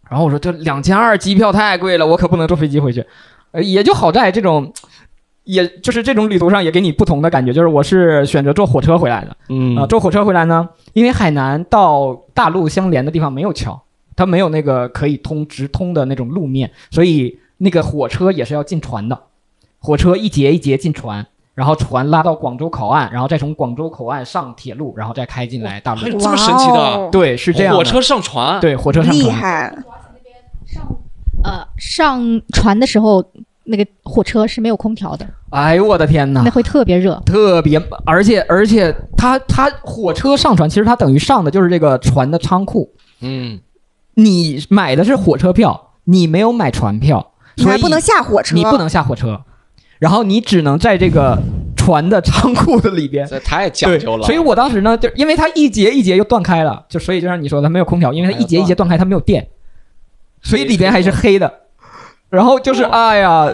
[0.09, 3.05] 然后我说这两千二机票太贵了，我可不能坐飞机回去。
[3.51, 4.73] 呃，也就好在这种，
[5.45, 9.37] 也就是这种旅途上也给你不同的感觉，就是我是选择坐火车回来的。
[9.51, 13.83] 嗯啊，坐火车回来呢，因为海南到大陆相连的地方没有桥，
[14.17, 19.21] 它没有那个可以通直通的那种路面，所以那个火车也是要进船的，
[19.83, 26.01] 火车一节一节进船，然后船拉到广州口岸，然后再从广州口岸上铁路，然后再开进来大陆。
[26.01, 27.79] 还有这么神奇的对，是这样的。
[27.79, 29.75] 火车上船，对火车上船，厉害！
[31.45, 33.25] 呃，上船的时候
[33.65, 36.51] 那个火车是没有空调的，哎呦我的天哪那！
[36.51, 37.21] 会特别热。
[37.27, 42.89] 特别，而且而且它它火车上船，其实它等于上的就是这个船的仓库。
[43.21, 43.61] 嗯，
[44.15, 49.41] 你买的是火车票，你没有买船票，所以你还不能下火车，你不能下火车，
[50.03, 51.39] 然后你只能在这个
[51.77, 53.25] 船的仓库的里边。
[53.25, 54.27] 这太讲，究了。
[54.27, 59.47] 所以我当时呢，就因为它一节一节又断开了，就所以就像你说的，它没有空调，因为它一节一节断开，它没有电，
[60.43, 61.61] 所以里边还是黑的。
[62.31, 63.49] 然后就是哎呀，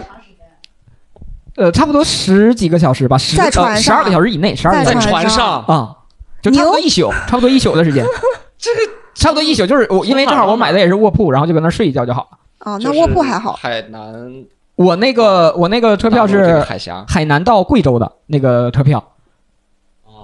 [1.55, 5.95] 呃，差不多十几个小时吧，十在船十二个小时以内，十二个在小时船上船上啊，
[6.41, 8.03] 就差不多一宿，差不多一宿的时间。
[8.57, 8.79] 这个
[9.13, 12.71] 差不多一宿，就是我因为正好我买的也是卧铺，然后就搁那睡一觉就好了。
[12.71, 13.53] 哦，那卧铺还好。
[13.53, 14.43] 海南
[14.79, 17.03] 我那个我那个车票是海峡。
[17.05, 19.03] 海南到贵州的那个车票。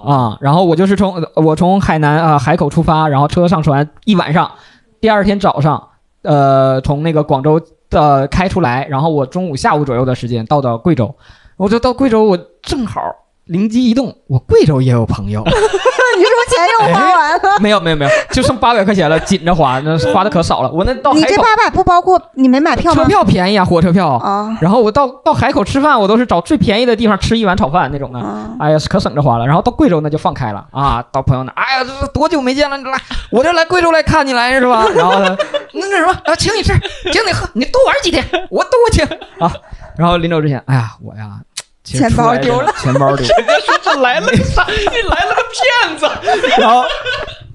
[0.02, 4.50] 啊，然后我就是从我从海南啊、海口出发，然后车上船一晚上，
[4.98, 5.88] 第二天早上
[6.22, 11.14] 呃从那个广州的开出来，然后我中午下午左右的时间到的贵州，
[11.58, 13.02] 我就到贵州，我正好
[13.46, 17.40] 灵机一动，我贵州也有朋友， 你是不是钱又花完了？
[17.60, 23.08] 没有没有没有，就剩八百块钱了，紧着花，那花的可少了，我那到你海口这八百不包括你没买票吗车？
[23.08, 24.08] 票便宜啊，火车票。
[24.16, 28.18] 啊然后我到到海口吃饭，我都是找最便宜的地方吃一碗炒饭那种的。
[28.18, 28.50] 啊！
[28.58, 29.46] 哎呀，可省着花了。
[29.46, 32.76] 然后到贵州那就放开了啊，到朋友那，哎呀，这这多久没见了？
[32.76, 32.98] 你来，
[33.30, 34.84] 我这来贵州来看你来是吧？
[34.96, 35.36] 然后呢，
[35.72, 36.72] 那那什么，啊，请你吃，
[37.12, 39.04] 请你喝，你多玩几天，我都我请
[39.38, 39.52] 啊。
[39.96, 41.38] 然后临走之前，哎呀，我呀，
[41.86, 43.34] 钱包丢了，钱包丢了。
[43.38, 44.66] 人家说这来了个啥？
[44.68, 46.06] 你来了个骗子！
[46.58, 46.82] 然后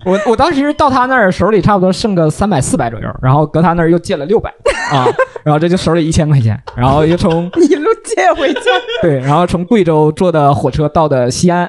[0.05, 4.49] 我我当时到他那儿手里差不多剩个三百四百左右，然后搁他那儿又借了六百
[4.91, 5.05] 啊，
[5.43, 8.61] 然后这就手里一千块钱，然后又从一路借回去，
[9.01, 11.65] 对，然后从贵州坐的火车到的西安，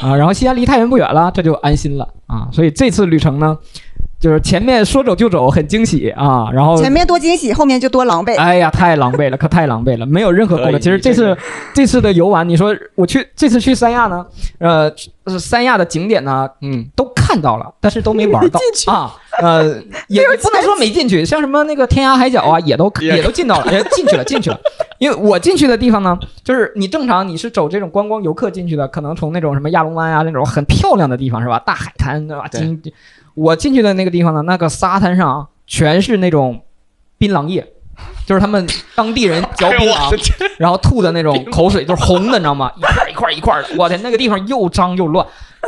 [0.00, 2.48] 啊，然后西安离太原不远了，这就安心了啊。
[2.52, 3.58] 所以这次旅程呢，
[4.24, 8.34] 就是前面说走就走，很惊喜啊，然后前面多惊喜，后面就多狼狈。
[8.38, 10.80] 哎呀，太狼狈了，可太狼狈了，没有任何功能。
[10.80, 11.36] 其实这次
[11.74, 14.24] 这次的游玩，你说我去这次去三亚呢，
[14.56, 14.90] 呃，
[15.24, 18.58] 呃三亚的景点呢嗯，都看到了，但是都没玩到
[18.90, 19.74] 啊，呃，
[20.08, 24.58] 也也不能说没进去，像什么那个天涯海角啊，也都也都进到了，也进去了，进去了。
[24.98, 31.58] 因为我进去的地方呢，就是你正常你是走这种观光游客进去的，可能从那种什么亚龙湾啊那种很漂亮的地方是吧？
[31.66, 32.46] 大海滩对吧？
[32.50, 32.80] 对金，
[33.34, 36.62] 我进去的那个地方呢，那个沙滩上啊全是那种
[37.18, 37.66] 槟榔叶，
[38.26, 40.16] 就是他们当地人嚼槟榔，
[40.58, 42.70] 然后吐的那种口水，就是红的，你知道吗？
[42.78, 45.26] 一块一块一块儿的，我天，那个地方又脏又乱。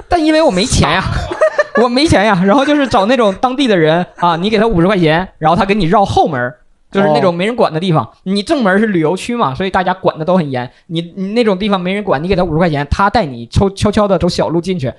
[0.09, 1.03] 但因为我没钱呀，
[1.83, 6.55] 我没钱呀，然后就是找那种当地的人啊，你给他五十块钱，然后他给你绕后门。
[6.89, 10.71] 就是那种没人管的地方，你正门是旅游区嘛，所以大家管的都很严。
[10.87, 14.91] 你你那种地方没人管，你给他五十块钱，他带你悄悄悄的走小路进去，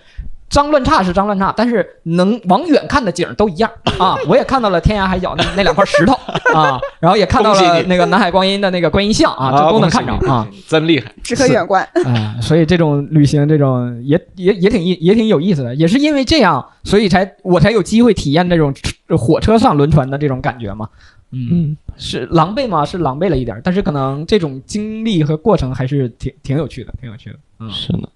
[0.50, 3.70] 脏乱差是脏乱差，但是能往远看的景儿都一样
[4.00, 4.18] 啊。
[4.28, 6.14] 我也看到了天涯海角那那两块石头
[6.54, 11.12] 啊， 然后也看到了那个南海观音的那个观音像啊，这都能看着啊。，真厉害。
[11.22, 11.84] 只可远观。
[12.06, 18.74] 啊、所以这种旅行，这种也也也挺也挺有意思的，也是因为这样，所以才我才有机会体验这种
[19.18, 20.88] 火车上轮船的这种感觉嘛。
[21.32, 22.86] 嗯，是狼狈吗？
[22.86, 27.36] 是狼狈了一点儿，但是可能这种经历和过程还是挺挺有趣的，挺有趣的。
[27.60, 28.08] 嗯，是的，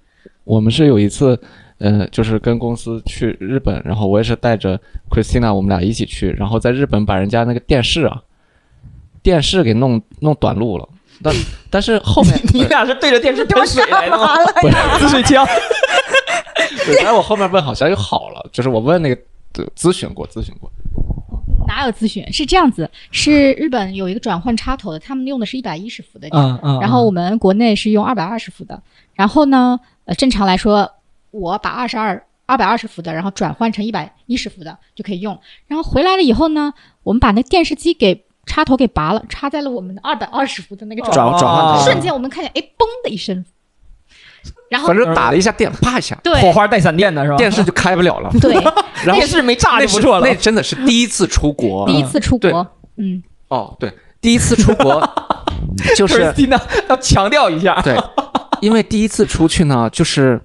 [0.46, 1.38] 我们是有一次，
[1.82, 4.80] 呃，就是跟公司去日本，然后我也是带着
[5.10, 8.22] Christina，我们俩一起去，然后在日本把人家那个电视啊，
[9.24, 10.88] 电视给弄弄短路了。
[11.24, 11.34] 但
[11.70, 14.36] 但是后面你俩是对着电视喷水来的吗？
[14.64, 14.98] 完了呀！
[15.00, 15.46] 滋水枪。
[16.86, 19.22] 对，但是我后面问好像又好了，就是我问那个
[19.58, 20.72] 呃咨询过，咨询过，
[21.68, 22.26] 哪有咨询？
[22.32, 26.80] 是这样子，是日本有一个转换插头的，他们用的是一百一十伏的电，嗯嗯。
[26.80, 28.82] 然后我们国内是用二百二十伏的。
[29.14, 30.92] 然后呢，呃，正常来说，
[31.32, 35.40] 我把二十二、二百二十伏的，然后转换成一百一十伏的就可以用。
[35.68, 36.74] 然后回来了以后呢，
[37.04, 43.46] 我们把那电视机给插头给拔了，插在了我们的二百二十伏的那个转转转换瞬间我们看见，哎，嘣的一声，
[44.70, 47.38] 然后反正打了一下电，啪一下，对火花带闪电的是吧？
[47.38, 48.30] 电视就开不了了。
[48.42, 48.54] 对，
[49.06, 50.36] 然后电视没炸那就是不错了那。
[50.36, 52.68] 真的是第一次出国 第一次出国，
[52.98, 55.08] 嗯，哦，对，第一次出国
[55.96, 56.34] 就是
[56.90, 57.96] 要强调一下，对，
[58.60, 60.42] 因为第一次出去呢，就是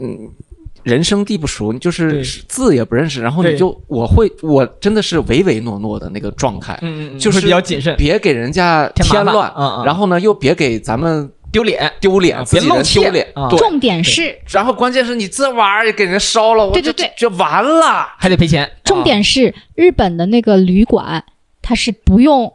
[0.00, 0.30] 嗯，
[0.82, 9.84] 人生地不熟，你就是字也不认识，然后你就我会我真的是唯唯诺诺的那个状态，嗯嗯，就是会比较谨慎，别给人家添乱，嗯嗯。
[9.84, 11.90] 然后呢又别给咱们丢脸。
[12.00, 13.34] 丢脸，别露怯人丢脸。
[13.56, 17.12] 重点是然后关键是你这玩意儿给人烧了，我就对对对。
[17.16, 18.06] 就完了。
[18.18, 18.70] 还得赔钱。
[18.84, 21.24] 重点是日本的那个旅馆，
[21.62, 22.52] 它是不用，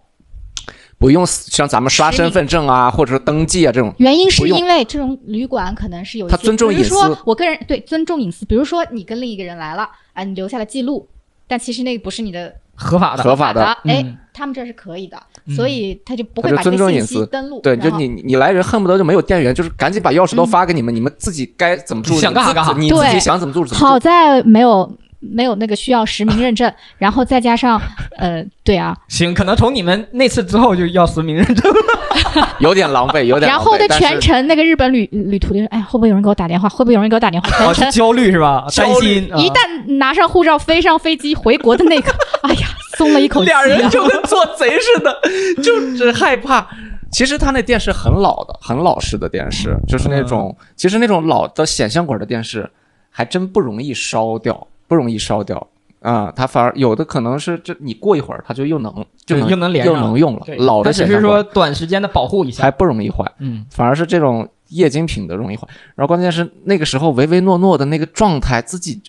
[1.03, 6.95] 不用像咱们刷身份证啊，或者是登记啊这种，原因是因为这种旅馆可能是有一些它尊重比如隐私。
[6.95, 11.05] 说我个人对尊重隐私，比如说你跟另一个人来了，啊，你留下了记录，
[11.45, 17.15] 但其实那个不是你的合法的，合法的的，哎嗯，他们这是可以的，嗯所以他就不会把这个信尊重隐私。
[17.15, 17.59] 息登录。
[17.59, 23.99] 对，就你你来人恨不得就没有电源，就是赶紧把钥匙都发给你们，你们自己该怎么住想干啥干啥你自己想怎么住怎么好。
[23.99, 24.89] 在没有
[25.31, 27.79] 没有那个需要实名认证， 然后再加上
[28.17, 31.71] 呃，对啊，行，可能从你们那次之后就要实名认证
[32.35, 32.49] 了。
[32.59, 33.49] 有点狼狈，有点。
[33.49, 36.67] 然后的全程那个日本旅旅途的人，哎，会不会有人给我打电话？
[36.69, 37.49] 会不会有人给我打电话？
[37.49, 38.65] 全哦，程是焦虑是吧？
[38.75, 39.31] 担心。
[39.31, 42.11] 啊一旦拿上护照飞上飞机回国的那个，
[42.43, 42.67] 哎呀，
[42.97, 43.63] 松了一口气、啊。
[43.63, 45.21] 俩人就跟做贼似的，
[45.63, 46.67] 就只害怕。
[47.11, 52.67] 其实他那电视很老的，很老式的电视，就是那种，其实那种老的显像管的电视，
[53.11, 55.67] 还真不容易烧掉，不容易烧掉
[56.01, 58.93] 啊、它反而有的可能是这你过一会儿它就又能
[59.25, 62.69] 就能又能连又上能用了对，老的只是说短时间的保护一下还。
[62.69, 63.23] 不容易坏。
[63.39, 65.65] 嗯，反而是这种液晶屏的容易坏。
[65.95, 69.01] 然后关键是那个时候唯唯诺诺的那个状态，自己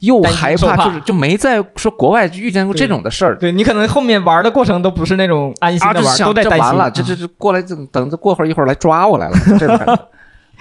[0.00, 3.38] 又害怕，就是就没在说国外遇见过这种的事儿。
[3.38, 6.58] 对你可能后面玩的过程都不是那种安心啊，的玩，都在担心。
[6.58, 10.08] 这完了，这啊这这过来，等等着过会儿一会儿来抓我来了，就这种感觉。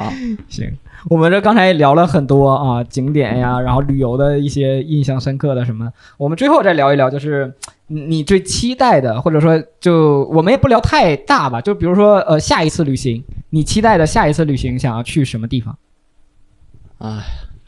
[0.47, 0.71] 行，
[1.10, 7.52] 我们这刚才也聊了很多啊景点呀，然后旅游的一些印象深刻的什么，我们最后再聊一聊，就是
[7.88, 15.78] 你你最期待的，或者说就我们也不聊太大吧，就比如说呃下一次旅行，你期待的下一次旅行想要去什么地方？
[16.99, 17.20] 哎，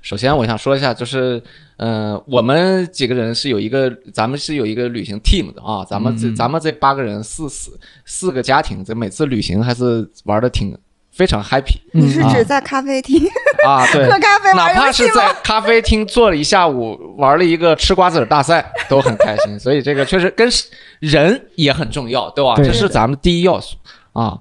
[0.02, 1.42] 首先我想说一下，就是
[1.78, 10.78] 呃，我们几个人是有一个，咱们是有一个旅行 team 的啊，咱们这、嗯咱们这八个人四四四个家庭，这每次旅行还是玩的挺
[11.14, 13.22] 非常 happy 你是啊指在咖啡厅
[13.66, 14.20] 啊， 对喝。
[14.20, 14.74] 咖啡哪？
[14.74, 19.58] 怕是在咖啡厅坐了一下午，玩了一个吃瓜子儿大赛，都很开心。
[19.62, 20.50] 所以这个确实跟
[21.00, 22.56] 人也很重要，对吧？
[22.56, 23.78] 对这是咱们第一要素
[24.14, 24.40] 啊。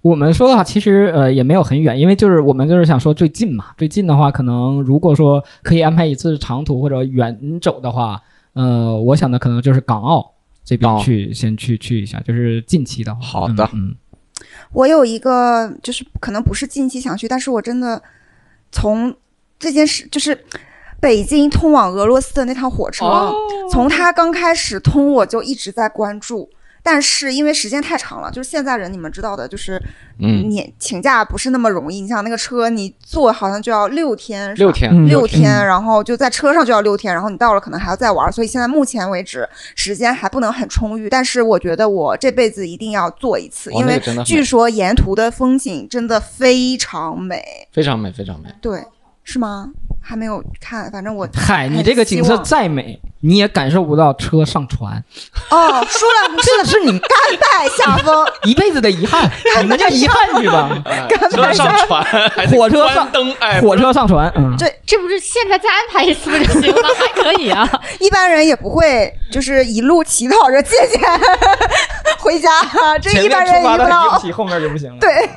[0.00, 8.20] 我们说的话，其实呃也没有很远，因为就是我们就是想说最近嘛，最近的话，可能如果说可以安排一次长途或者远走的话，
[8.54, 10.32] 呃，我想的可能就是港澳
[10.64, 13.20] 这边去，先去去一下，就是近期的话。
[13.20, 13.94] 好的嗯，
[14.72, 18.02] 我有一个，就是可能不是近期想去，但是我真的
[18.72, 19.14] 从
[19.58, 20.44] 这件事，就是
[21.00, 23.34] 北京通往俄罗斯的那趟火车，哦
[23.70, 26.48] 从它刚开始通，我就一直在关注。
[26.86, 29.80] 但是因为时间太长了，就是现在人你们知道的，就是
[30.18, 32.02] 嗯，你请假不是那么容易。
[32.02, 41.08] 你像那个车，你坐好像就要六天，六天，嗯六天，然后就在车上就要六天，然后你到了可能还要再玩，所以现在目前为止时间还不能很充裕。
[41.08, 47.42] 但是我觉得我这辈子一定要做一次，哦因为据说沿途的风景真的非常美。
[47.72, 48.50] 非常美，非常美。
[48.60, 48.84] 对，
[49.22, 49.72] 是吗？
[50.06, 55.02] 还没有看，反正我 嗨，你这个景色再美，你也感受不到车上船，
[55.50, 57.08] 哦，输了， 这个是你甘
[57.40, 58.26] 拜下风。
[58.44, 59.30] 一辈子的遗憾，
[59.62, 60.82] 你们就遗憾去吧。
[60.84, 62.04] 哎车上船，
[62.50, 66.82] 火车上关灯，哎，火车上船，嗯，这这不是现在再安排一次不就行了？
[66.98, 67.68] 还可以啊。
[67.98, 71.00] 一般人也不会，就是一路乞讨着借钱
[72.18, 72.50] 回家，
[73.00, 74.18] 这一般人遇不到。
[74.32, 74.98] 后面就不行了。
[75.00, 75.30] 对，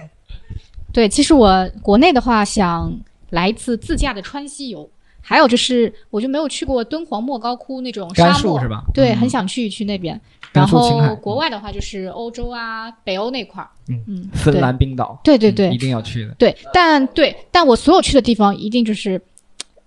[0.91, 2.91] 对，其实我国内的话想
[3.29, 4.89] 来一次自驾的川西游，
[5.21, 8.83] 还有就是我就没有去过敦煌莫高窟那种沙漠，是吧？
[8.93, 9.17] 对，嗯。
[9.17, 10.19] 很想去去那边。
[10.53, 14.01] 然后国外的话就是欧洲啊、北欧那块儿，嗯。
[14.07, 15.69] 嗯，芬兰、冰岛，对，对对对。
[15.69, 16.33] 嗯一定要去的。
[16.35, 19.21] 对，但对，但我所有去的地方一定就是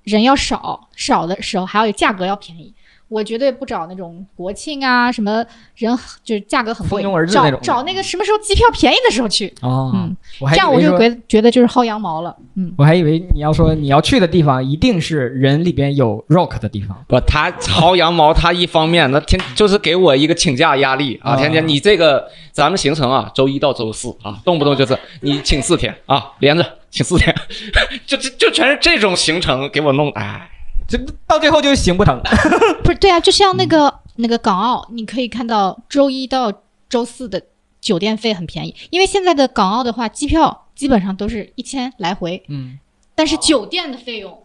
[0.04, 2.72] 人要少，少的时候还要有价格要便宜。
[3.10, 5.44] 我绝对不找那种国庆啊，什么
[5.74, 10.16] 人就是价格很贵，蜂拥而至找那种找那个什么时候机票便宜的时候去，哦，嗯，
[10.50, 12.72] 这样我就觉得觉得就是薅羊毛了，嗯。
[12.78, 16.96] 我还以为你要说你要去的地方一定是人里边有 rock 的地方。
[17.08, 27.34] 不，他薅羊毛，他一方面那天就是给我一个请假压力啊，啊天天你这个咱们行程啊，周一到周四啊，动不动就是你请四天啊，连着请四天，
[28.06, 30.48] 就就就全是这种行程给我弄，哎，
[30.90, 32.20] 这到最后就是行不成。
[32.82, 36.52] 不是对啊，就像那嗯个、那个港澳，你可以看到周一到
[36.88, 37.40] 周四的
[37.80, 42.78] 酒店费很便宜，因为现在的港澳的话，机票基本上都是一千来回，嗯，
[43.14, 44.36] 但是酒店的费用，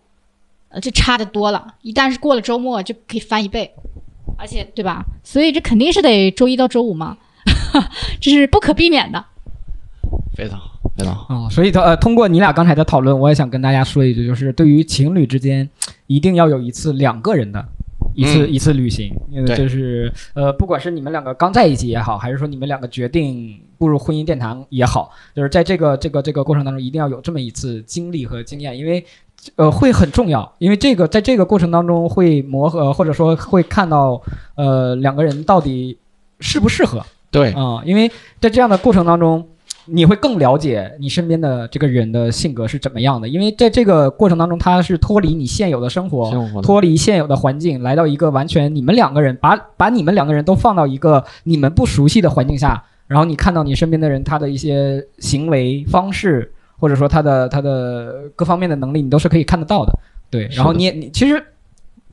[0.70, 1.74] 呃，就差的多了。
[1.82, 3.74] 一旦是过了周末，就可以翻一倍，
[4.38, 5.04] 而且对吧？
[5.24, 7.18] 所以这肯定是得周一到周五嘛，
[8.22, 9.26] 这是不可避免的。
[10.36, 15.68] 非常好，非常好，哦，所以呃，通过你俩刚才的讨论，我也想跟大家说一句，就是对于情侣之间，
[16.08, 17.66] 一定要有一次两个人的。
[18.14, 18.54] 一次、嗯。
[18.54, 19.14] 一次旅行，
[19.58, 29.04] 就是呃，不管是你们两个刚在一起也好，还是说你们两个决定步入婚姻殿堂也好，就是在这个这个这个过程当中，一定要有这么一次经历和经验，因为
[29.58, 34.22] 呃会很重要，因为这个在这个过程当中会磨合，或者说会看到
[34.56, 35.98] 呃两个人到底
[36.40, 39.46] 适不适合，对，啊、因为在这样的过程当中，
[39.88, 43.28] 你会更了解你身边的这个人的性格是怎么样的。
[43.28, 46.32] 因为在这个过程当中，他是脱离你现有的生活，
[46.62, 59.98] 脱离现有的环境，来到一个完全你们两个人把把你们两个人都放到一个你们不熟悉的环境下，然后你看到你身边的人他的一些行为方式，或者说他的他的各方面的能力，你都是可以看得到的。
[60.30, 61.44] 对，然后你也你其实。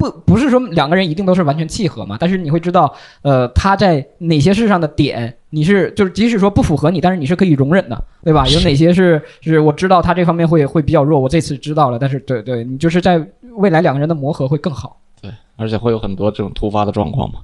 [0.03, 2.93] 不不是说两个人一定都是完全契合嘛，但是你会知道，
[3.23, 8.45] 呃，他在哪些事上的点，你是就是即使说不符合你，但是你是可以容忍的，对吧？
[8.49, 13.25] 有哪些是是我知道他这方面会会比较弱，我这次知道了，但是对对，你就是在
[13.55, 14.99] 未来两个人的磨合会更好。
[15.21, 17.39] 对，而且会有很多这种突发的状况嘛。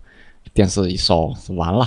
[0.54, 1.86] 电视一烧，完了。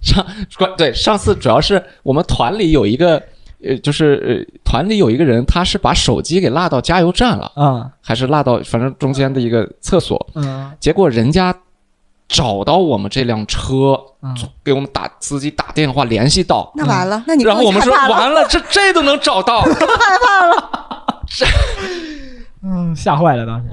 [0.00, 0.24] 上
[0.56, 3.22] 关对上次主要是我们团里有一个，
[3.62, 11.54] 呃，就是呃团里有一个人，他是把手机给落到加油站了，嗯还是落到反正中间的一个厕所，嗯结果人家
[12.28, 21.22] 找到我们这辆车，嗯，给我们打司机打电话联系到，那完了，那你然后我们说完了，这这都能找到，害怕了。
[21.26, 21.44] 这
[22.62, 23.68] 嗯，吓坏了当时。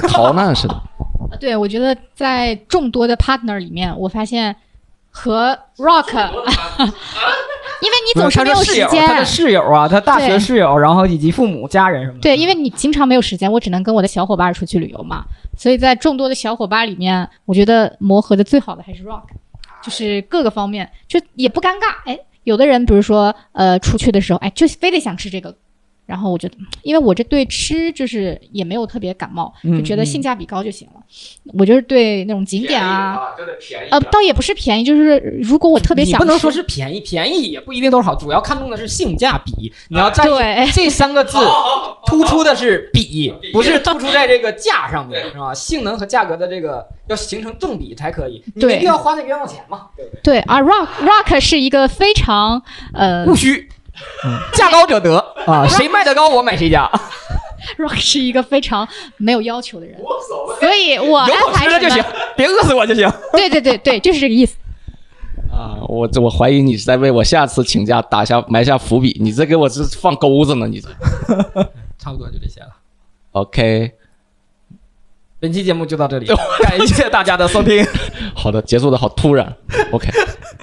[0.00, 0.74] 跟逃难似的。
[1.30, 4.54] 呃对，我觉得在众多的 partner 里面，我发现
[5.10, 6.12] 和 Rock，
[7.84, 9.24] 因为你总是没有时他的室友，他的。
[9.24, 12.20] 室友啊，他大学室友，然后以及父母、家人什么的。
[12.20, 15.24] 对，因为你经常没有时间，我只能跟我的小伙伴出去旅游嘛。
[15.56, 19.24] 所以在众多的小伙伴里面，我觉得磨合的最好的还是 Rock，
[19.82, 21.94] 就是各个方面就也不尴尬。
[22.06, 25.54] 哎，有的人比如说呃出去的时候，哎，就非得想吃这个。
[26.06, 31.00] 然后我觉得，因为我这对吃就是也没有特别感冒，就觉得嗯性价比高就行了。
[31.58, 33.20] 我就是对那种景点啊，
[33.90, 39.72] 呃，倒也不是便宜，就是如果我特别想吃，你不能说是便宜，便宜也不一定都是好，主要看重的是性价比。
[39.88, 40.24] 你要在
[40.72, 41.38] 这三个字
[42.06, 45.54] 突出的是比，不是突出在这个价上面，是吧？
[45.54, 50.20] 性能和价格的这个要形成正比才可以，你对没必要花那冤枉钱嘛，对不对？
[50.22, 52.62] 对啊，Rock Rock 是一个非常
[52.92, 53.83] 呃务虚，嗯，
[54.52, 55.16] 价高者得
[55.46, 56.90] 啊， 谁卖的高我买谁家，，
[57.78, 59.96] Rock 是一个非常没有要求的人，
[60.60, 62.04] 所以我安排吃的就行，
[62.36, 63.10] 别饿死我就行。
[63.32, 64.56] 对对对对，就是这个意思。
[65.52, 65.78] 啊！
[65.86, 70.88] 我这我怀疑你是在为我下次请假打下埋下伏笔，你这给我这放钩子呢，你这。
[71.96, 72.70] 差不多就这些了。
[73.30, 73.92] OK，
[75.38, 76.26] 本期节目就到这里，
[76.62, 77.86] 感谢大家的收听，
[78.34, 79.56] 好的，结束的好突然。
[79.92, 80.08] OK，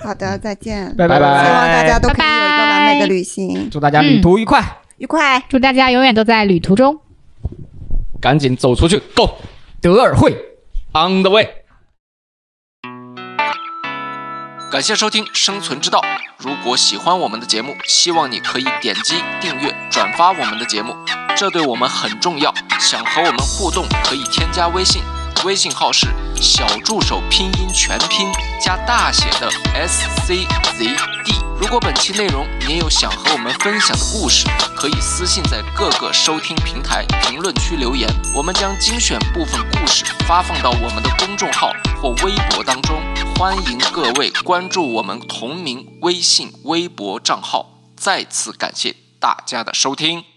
[0.03, 0.95] 好的，再见。
[0.95, 4.63] 拜拜拜希望大家都可以有一个完美的旅行，祝大家旅途愉快。
[4.97, 5.43] 愉快。
[5.47, 6.99] 祝大家永远都在旅途中。
[8.19, 9.29] 赶紧走出去，Go
[9.81, 10.35] 德尔惠。
[10.93, 11.47] on the way。
[14.71, 15.99] 感谢收听《生存之道》。
[16.37, 20.95] 如果喜欢我们的节目，希望你可以点击订阅、转发我们的节目，
[21.35, 22.53] 这对我们很重要。
[22.79, 25.01] 想和我们互动，可以添加微信，
[25.43, 28.31] 微信号是小助手拼音全拼
[28.63, 30.45] 加大写的 S C
[30.77, 30.85] Z
[31.25, 31.33] D。
[31.59, 34.45] 如果本期内容您有想和我们分享的故事，
[34.75, 43.01] 可以私信在各个收听平台评论区留言，我们将精选部分故事发放到我们的公众号或微博当中。
[43.35, 47.79] 欢迎各位关注我们同名微信、微博账号。
[47.95, 50.30] 再次感谢大家的收听。